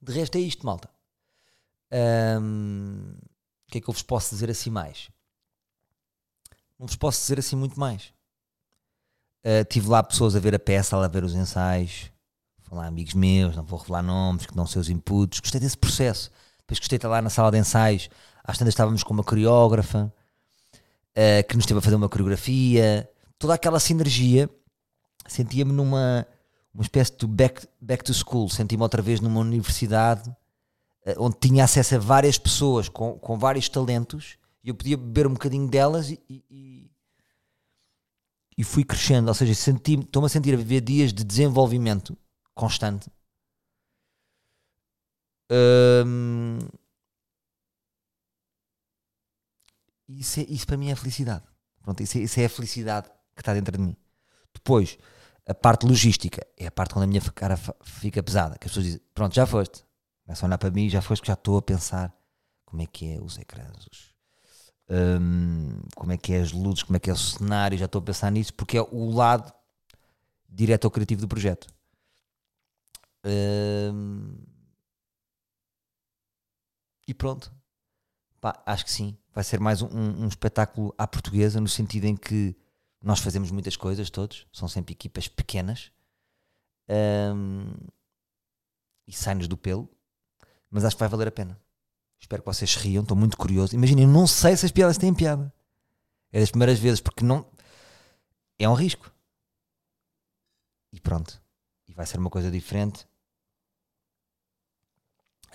De 0.00 0.12
resto 0.12 0.36
é 0.36 0.40
isto, 0.40 0.64
malta. 0.64 0.88
O 1.90 3.70
que 3.70 3.78
é 3.78 3.80
que 3.80 3.88
eu 3.88 3.92
vos 3.92 4.02
posso 4.02 4.30
dizer 4.30 4.50
assim 4.50 4.70
mais? 4.70 5.10
Não 6.78 6.86
vos 6.86 6.96
posso 6.96 7.20
dizer 7.20 7.38
assim 7.38 7.56
muito 7.56 7.78
mais. 7.78 8.15
Uh, 9.46 9.64
tive 9.68 9.88
lá 9.88 10.02
pessoas 10.02 10.34
a 10.34 10.40
ver 10.40 10.56
a 10.56 10.58
peça, 10.58 10.96
a 10.96 11.06
ver 11.06 11.22
os 11.22 11.32
ensaios, 11.32 12.10
falar 12.62 12.86
amigos 12.86 13.14
meus, 13.14 13.54
não 13.54 13.62
vou 13.62 13.78
revelar 13.78 14.02
nomes, 14.02 14.44
que 14.44 14.52
dão 14.52 14.66
seus 14.66 14.88
inputs. 14.88 15.38
Gostei 15.38 15.60
desse 15.60 15.78
processo. 15.78 16.32
Depois 16.58 16.80
gostei 16.80 16.98
de 16.98 16.98
estar 16.98 17.08
lá 17.08 17.22
na 17.22 17.30
sala 17.30 17.52
de 17.52 17.58
ensaios. 17.58 18.10
Às 18.42 18.58
tantas 18.58 18.72
estávamos 18.72 19.04
com 19.04 19.14
uma 19.14 19.22
coreógrafa 19.22 20.12
uh, 21.12 21.48
que 21.48 21.54
nos 21.54 21.64
teve 21.64 21.78
a 21.78 21.80
fazer 21.80 21.94
uma 21.94 22.08
coreografia. 22.08 23.08
Toda 23.38 23.54
aquela 23.54 23.78
sinergia. 23.78 24.50
Sentia-me 25.28 25.72
numa 25.72 26.26
uma 26.74 26.82
espécie 26.82 27.16
de 27.16 27.26
back, 27.26 27.68
back 27.80 28.02
to 28.02 28.12
school. 28.12 28.50
Senti-me 28.50 28.82
outra 28.82 29.00
vez 29.00 29.20
numa 29.20 29.38
universidade 29.38 30.28
uh, 31.06 31.14
onde 31.18 31.36
tinha 31.40 31.62
acesso 31.62 31.94
a 31.94 31.98
várias 31.98 32.36
pessoas 32.36 32.88
com, 32.88 33.16
com 33.16 33.38
vários 33.38 33.68
talentos 33.68 34.38
e 34.64 34.70
eu 34.70 34.74
podia 34.74 34.96
beber 34.96 35.28
um 35.28 35.34
bocadinho 35.34 35.68
delas 35.68 36.10
e, 36.10 36.20
e, 36.28 36.90
e 38.56 38.64
fui 38.64 38.84
crescendo. 38.84 39.28
Ou 39.28 39.34
seja, 39.34 39.52
estou-me 39.52 40.26
a 40.26 40.28
sentir 40.28 40.54
a 40.54 40.56
viver 40.56 40.80
dias 40.80 41.12
de 41.12 41.24
desenvolvimento 41.24 42.16
constante. 42.54 43.10
Um, 45.50 46.58
isso, 50.08 50.40
é, 50.40 50.44
isso 50.48 50.66
para 50.66 50.76
mim 50.76 50.90
é 50.90 50.96
felicidade. 50.96 51.44
Pronto, 51.82 52.02
isso, 52.02 52.18
é, 52.18 52.22
isso 52.22 52.40
é 52.40 52.46
a 52.46 52.48
felicidade 52.48 53.08
que 53.34 53.42
está 53.42 53.52
dentro 53.52 53.76
de 53.76 53.82
mim. 53.82 53.96
Depois, 54.52 54.98
a 55.46 55.54
parte 55.54 55.86
logística 55.86 56.44
é 56.56 56.66
a 56.66 56.70
parte 56.70 56.92
onde 56.96 57.04
a 57.04 57.06
minha 57.06 57.20
cara 57.32 57.56
fica 57.82 58.22
pesada. 58.22 58.58
Que 58.58 58.66
as 58.66 58.72
pessoas 58.72 58.86
dizem: 58.86 59.00
Pronto, 59.14 59.34
já 59.34 59.46
foste. 59.46 59.84
Começa 60.24 60.44
a 60.44 60.48
olhar 60.48 60.58
para 60.58 60.70
mim, 60.70 60.88
já 60.88 61.00
foste, 61.00 61.22
que 61.22 61.28
já 61.28 61.34
estou 61.34 61.58
a 61.58 61.62
pensar 61.62 62.12
como 62.64 62.82
é 62.82 62.86
que 62.86 63.12
é 63.12 63.20
os 63.20 63.38
ecrãs, 63.38 63.86
os, 63.86 64.15
um, 64.88 65.80
como 65.94 66.12
é 66.12 66.16
que 66.16 66.32
é 66.32 66.40
as 66.40 66.52
luzes, 66.52 66.82
como 66.82 66.96
é 66.96 67.00
que 67.00 67.10
é 67.10 67.12
o 67.12 67.16
cenário, 67.16 67.78
já 67.78 67.86
estou 67.86 68.00
a 68.00 68.04
pensar 68.04 68.30
nisso, 68.30 68.54
porque 68.54 68.78
é 68.78 68.82
o 68.82 69.10
lado 69.10 69.52
diretor 70.48 70.90
criativo 70.90 71.20
do 71.20 71.28
projeto. 71.28 71.66
Um, 73.24 74.38
e 77.06 77.12
pronto. 77.14 77.52
Pá, 78.40 78.62
acho 78.64 78.84
que 78.84 78.90
sim. 78.90 79.16
Vai 79.32 79.44
ser 79.44 79.60
mais 79.60 79.82
um, 79.82 79.88
um, 79.88 80.28
espetáculo 80.28 80.94
à 80.96 81.06
portuguesa, 81.06 81.60
no 81.60 81.68
sentido 81.68 82.04
em 82.04 82.16
que 82.16 82.56
nós 83.02 83.20
fazemos 83.20 83.50
muitas 83.50 83.76
coisas, 83.76 84.10
todos. 84.10 84.46
São 84.52 84.68
sempre 84.68 84.92
equipas 84.92 85.28
pequenas. 85.28 85.90
E 89.06 89.12
sai-nos 89.12 89.48
do 89.48 89.56
pelo. 89.56 89.90
Mas 90.70 90.84
acho 90.84 90.96
que 90.96 91.00
vai 91.00 91.08
valer 91.08 91.28
a 91.28 91.32
pena. 91.32 91.60
Espero 92.20 92.42
que 92.42 92.46
vocês 92.46 92.74
riam. 92.76 93.02
Estou 93.02 93.16
muito 93.16 93.36
curioso. 93.36 93.74
Imaginem, 93.74 94.06
não 94.06 94.26
sei 94.26 94.56
se 94.56 94.66
as 94.66 94.72
piadas 94.72 94.98
têm 94.98 95.14
piada. 95.14 95.52
É 96.32 96.40
das 96.40 96.50
primeiras 96.50 96.78
vezes, 96.78 97.00
porque 97.00 97.24
não. 97.24 97.46
É 98.58 98.68
um 98.68 98.74
risco. 98.74 99.12
E 100.92 101.00
pronto. 101.00 101.40
E 101.86 101.92
vai 101.92 102.06
ser 102.06 102.18
uma 102.18 102.30
coisa 102.30 102.50
diferente. 102.50 103.06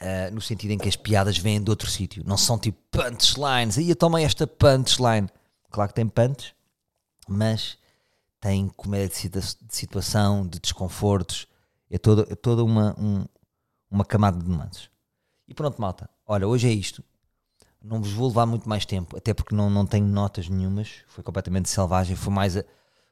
Uh, 0.02 0.34
no 0.34 0.42
sentido 0.42 0.72
em 0.72 0.80
que 0.80 0.90
as 0.90 0.96
piadas 0.96 1.38
vêm 1.38 1.62
de 1.62 1.70
outro 1.70 1.88
sítio, 1.88 2.24
não 2.26 2.38
são 2.38 2.58
tipo 2.58 2.80
punchlines. 2.90 3.78
Aí 3.78 3.90
eu 3.90 3.96
tomei 3.96 4.24
esta 4.26 4.48
punchline. 4.48 5.30
Claro 5.70 5.90
que 5.90 5.96
tem 5.96 6.08
punch, 6.08 6.56
mas 7.28 7.78
tem 8.40 8.68
comédia 8.70 9.30
de, 9.30 9.42
situação, 9.70 10.46
de 10.48 10.60
desconfortos. 10.60 11.48
É 11.90 11.98
toda, 11.98 12.26
é 12.32 12.36
toda 12.36 12.64
uma, 12.64 12.96
um, 13.00 13.26
uma 13.90 14.04
camada 14.04 14.40
de 14.40 14.50
nuances. 14.50 14.91
E 15.52 15.54
pronto, 15.54 15.82
malta. 15.82 16.10
Olha, 16.26 16.48
hoje 16.48 16.70
é 16.70 16.72
isto. 16.72 17.04
Não 17.84 18.02
vos 18.02 18.14
vou 18.14 18.30
levar 18.30 18.46
muito 18.46 18.70
mais 18.70 18.86
tempo, 18.86 19.18
até 19.18 19.34
porque 19.34 19.54
não, 19.54 19.70
não 19.70 19.86
tenho 19.86 20.08
notas 20.08 20.48
nenhumas. 20.48 21.04
Foi 21.08 21.22
completamente 21.22 21.70
selvagem. 21.70 22.16
Foi 22.16 22.32
mais 22.32 22.56
a, 22.56 22.64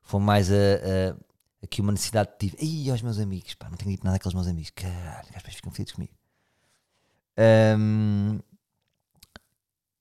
foi 0.02 0.22
mais 0.22 0.50
a, 0.50 0.56
a 0.56 1.18
aqui 1.62 1.82
uma 1.82 1.92
necessidade 1.92 2.32
de 2.32 2.38
tive. 2.38 2.66
Ih, 2.66 2.90
aos 2.92 3.02
meus 3.02 3.20
amigos, 3.20 3.56
pá, 3.56 3.70
não 3.70 3.76
tenho 3.76 3.92
dito 3.92 4.06
nada 4.06 4.16
àqueles 4.16 4.34
meus 4.34 4.48
amigos. 4.48 4.72
Caralho, 4.74 5.28
os 5.28 5.36
depois 5.36 5.54
ficam 5.54 5.70
felizes 5.74 5.94
comigo. 5.94 6.14
Um, 7.78 8.40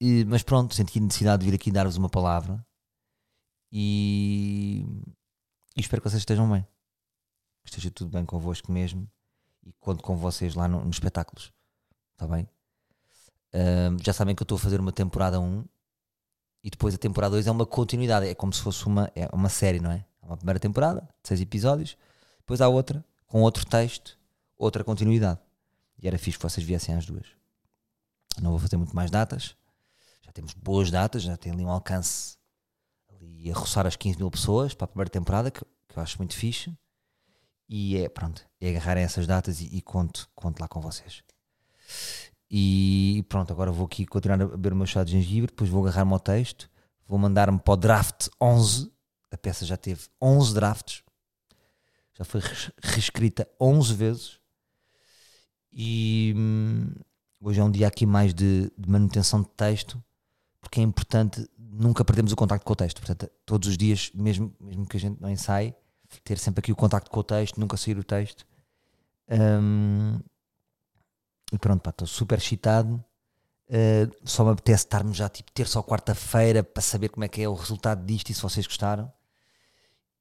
e, 0.01 0.25
mas 0.27 0.45
pronto, 0.45 0.77
senti 0.77 1.01
a 1.01 1.03
necessidade 1.03 1.41
de 1.41 1.51
vir 1.51 1.57
aqui 1.57 1.73
dar-vos 1.73 1.97
uma 1.97 2.09
palavra 2.09 2.65
e, 3.73 4.87
e, 5.77 5.81
espero 5.81 6.01
que 6.01 6.09
vocês 6.09 6.23
estejam 6.23 6.49
bem. 6.49 6.63
Que 7.65 7.71
esteja 7.71 7.91
tudo 7.91 8.13
bem 8.13 8.25
convosco 8.25 8.71
mesmo 8.71 9.11
e 9.67 9.73
conto 9.81 10.05
com 10.05 10.17
vocês 10.17 10.55
lá 10.55 10.69
no, 10.69 10.85
nos 10.85 10.95
espetáculos. 10.95 11.53
Está 12.19 12.27
bem? 12.27 12.49
Um, 13.55 13.97
já 14.03 14.13
sabem 14.13 14.35
que 14.35 14.43
eu 14.43 14.45
estou 14.45 14.57
a 14.57 14.59
fazer 14.59 14.81
uma 14.81 14.91
temporada 14.91 15.39
1 15.39 15.65
e 16.65 16.69
depois 16.69 16.93
a 16.93 16.99
temporada 16.99 17.31
2 17.31 17.47
é 17.47 17.51
uma 17.53 17.65
continuidade. 17.65 18.27
É 18.27 18.35
como 18.35 18.53
se 18.53 18.61
fosse 18.61 18.85
uma, 18.87 19.09
é 19.15 19.29
uma 19.33 19.49
série, 19.49 19.79
não 19.79 19.93
é? 19.93 20.05
Há 20.21 20.27
uma 20.27 20.37
primeira 20.37 20.59
temporada, 20.59 21.09
de 21.23 21.29
6 21.29 21.43
episódios, 21.43 21.97
depois 22.39 22.61
há 22.61 22.67
outra, 22.67 23.05
com 23.29 23.41
outro 23.43 23.65
texto, 23.65 24.19
outra 24.57 24.83
continuidade. 24.83 25.39
E 26.03 26.09
era 26.09 26.19
fixe 26.19 26.37
que 26.37 26.43
vocês 26.43 26.67
viessem 26.67 26.97
às 26.97 27.07
duas. 27.07 27.29
Não 28.43 28.51
vou 28.51 28.59
fazer 28.59 28.77
muito 28.77 28.97
mais 28.97 29.13
datas. 29.13 29.55
Já 30.23 30.33
temos 30.33 30.55
boas 30.55 30.91
datas, 30.91 31.23
já 31.23 31.37
tem 31.37 31.53
ali 31.53 31.65
um 31.65 31.71
alcance 31.71 32.37
ali 33.15 33.49
a 33.49 33.55
roçar 33.55 33.87
as 33.87 33.95
15 33.95 34.19
mil 34.19 34.31
pessoas 34.31 34.75
para 34.75 34.87
a 34.87 34.89
primeira 34.89 35.09
temporada, 35.11 35.53
que, 35.53 35.61
que 35.61 35.97
eu 35.97 36.03
acho 36.03 36.19
muito 36.19 36.35
fixe. 36.35 36.77
E 37.69 37.97
é, 37.97 38.09
pronto, 38.09 38.45
é 38.61 38.71
agarrarem 38.71 39.05
essas 39.05 39.25
datas 39.25 39.61
e, 39.61 39.67
e 39.67 39.81
conto, 39.81 40.29
conto 40.35 40.59
lá 40.59 40.67
com 40.67 40.81
vocês. 40.81 41.23
E 42.51 43.25
pronto, 43.29 43.53
agora 43.53 43.71
vou 43.71 43.87
aqui 43.87 44.07
continuar 44.07 44.41
a 44.41 44.47
beber 44.47 44.73
o 44.73 44.77
meu 44.77 44.87
chá 44.87 45.05
de 45.05 45.13
gengibre, 45.13 45.51
depois 45.51 45.69
vou 45.69 45.83
agarrar-me 45.83 46.13
ao 46.13 46.21
texto, 46.21 46.71
vou 47.07 47.19
mandar-me 47.19 47.59
para 47.59 47.75
o 47.75 47.77
draft 47.77 48.29
11. 48.41 48.91
A 49.31 49.37
peça 49.37 49.67
já 49.67 49.77
teve 49.77 50.07
11 50.23 50.55
drafts, 50.55 51.03
já 52.15 52.25
foi 52.25 52.41
reescrita 52.83 53.47
11 53.61 53.95
vezes. 53.95 54.41
E 55.71 56.33
hum, 56.37 56.95
hoje 57.41 57.61
é 57.61 57.65
um 57.65 57.71
dia 57.71 57.87
aqui 57.87 58.07
mais 58.07 58.33
de, 58.33 58.73
de, 58.77 58.89
manutenção 58.89 59.43
de 59.43 59.49
texto, 59.51 60.03
porque 60.61 60.81
é 60.81 60.83
importante 60.83 61.47
nunca 61.59 62.05
perdermos 62.05 62.33
o 62.33 62.37
contacto 62.37 62.65
com 62.65 62.73
o 62.73 62.77
texto. 62.77 63.01
Portanto, 63.01 63.31
todos 63.45 63.69
os 63.69 63.77
dias, 63.77 64.11
mesmo, 64.15 64.55
mesmo 64.59 64.87
que 64.87 64.97
a 64.97 65.01
gente 65.01 65.21
não 65.21 65.31
ensaie, 65.31 65.75
ter 66.25 66.39
sempre 66.39 66.61
aqui 66.61 66.73
o 66.73 66.77
contacto 66.77 67.11
com 67.11 67.21
o 67.21 67.25
texto, 67.25 67.61
nunca 67.61 67.77
sair 67.77 67.99
o 67.99 68.05
texto. 68.05 68.47
Hum, 69.31 70.19
e 71.53 71.59
pronto, 71.59 71.89
estou 71.89 72.07
super 72.07 72.39
excitado. 72.39 73.03
Uh, 73.69 74.11
só 74.25 74.45
me 74.45 74.53
apetece 74.53 74.85
estarmos 74.85 75.17
já 75.17 75.29
tipo 75.29 75.53
terça 75.53 75.79
ou 75.79 75.85
quarta-feira 75.85 76.63
para 76.63 76.83
saber 76.83 77.11
como 77.11 77.25
é 77.25 77.29
que 77.29 77.43
é 77.43 77.49
o 77.49 77.55
resultado 77.55 78.05
disto 78.05 78.31
e 78.31 78.35
se 78.35 78.43
vocês 78.43 78.67
gostaram. 78.67 79.13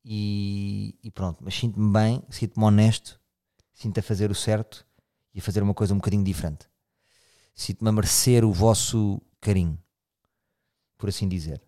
E, 0.03 0.97
e 1.03 1.11
pronto, 1.11 1.39
mas 1.41 1.55
sinto-me 1.55 1.91
bem, 1.91 2.23
sinto-me 2.29 2.65
honesto, 2.65 3.19
sinto 3.73 3.99
a 3.99 4.03
fazer 4.03 4.31
o 4.31 4.35
certo 4.35 4.85
e 5.33 5.39
a 5.39 5.41
fazer 5.41 5.61
uma 5.61 5.73
coisa 5.73 5.93
um 5.93 5.97
bocadinho 5.97 6.23
diferente. 6.23 6.67
Sinto-me 7.53 7.89
a 7.89 7.91
merecer 7.91 8.45
o 8.45 8.53
vosso 8.53 9.21
carinho, 9.41 9.77
por 10.97 11.09
assim 11.09 11.27
dizer. 11.27 11.61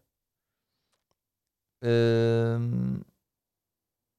Uh, 1.82 3.04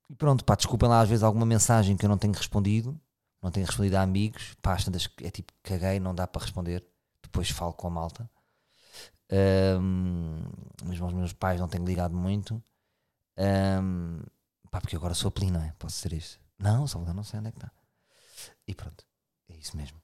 e 0.09 0.14
pronto, 0.16 0.44
pá, 0.44 0.55
desculpem 0.55 0.88
lá 0.88 1.00
às 1.00 1.09
vezes 1.09 1.22
alguma 1.22 1.46
mensagem 1.46 1.96
que 1.96 2.05
eu 2.05 2.09
não 2.09 2.18
tenho 2.18 2.35
respondido, 2.35 3.00
não 3.42 3.50
tenho 3.50 3.66
respondido 3.66 3.96
a 3.96 4.03
amigos, 4.03 4.55
pá, 4.61 4.74
às 4.74 4.85
tantas 4.85 5.09
é 5.22 5.31
tipo, 5.31 5.53
caguei, 5.62 5.98
não 5.98 6.14
dá 6.14 6.26
para 6.26 6.42
responder, 6.42 6.85
depois 7.22 7.50
falo 7.50 7.72
com 7.72 7.87
a 7.87 7.90
malta. 7.90 8.31
Um, 9.81 10.42
mesmo 10.85 11.05
aos 11.05 11.14
meus 11.14 11.33
pais 11.33 11.61
não 11.61 11.68
tenho 11.68 11.85
ligado 11.85 12.16
muito. 12.16 12.62
Um, 13.38 14.20
pá, 14.70 14.81
porque 14.81 14.96
agora 14.96 15.14
sou 15.14 15.29
apelino, 15.29 15.59
não 15.59 15.64
é? 15.64 15.72
Posso 15.79 15.96
ser 15.96 16.12
isso? 16.12 16.40
Não, 16.59 16.87
Salvador, 16.87 17.14
não 17.14 17.22
sei 17.22 17.38
onde 17.38 17.48
é 17.48 17.53
que 17.53 17.59
está. 17.59 17.72
E 18.66 18.74
pronto. 18.74 19.05
É 19.48 19.57
isso 19.57 19.76
mesmo. 19.76 20.00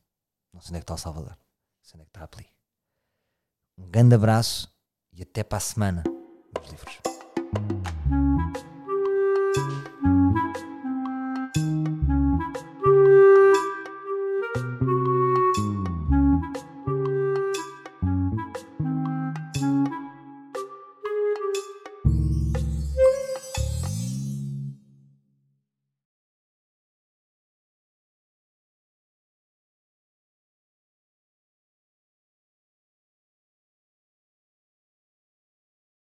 Não 0.53 0.61
sei 0.61 0.71
onde 0.71 0.79
é 0.79 0.81
que 0.81 0.85
está 0.85 0.95
o 0.95 0.99
Salvador. 0.99 1.33
Não 1.33 1.83
sei 1.83 1.95
onde 1.95 2.03
é 2.03 2.05
que 2.05 2.11
está 2.11 2.25
a 2.25 2.29
Peli. 2.29 2.49
Um 3.79 3.91
grande 3.91 4.15
abraço 4.15 4.73
e 5.13 5.23
até 5.23 5.45
para 5.45 5.59
a 5.59 5.61
semana 5.61 6.03
nos 6.59 6.71
livros. 6.71 8.26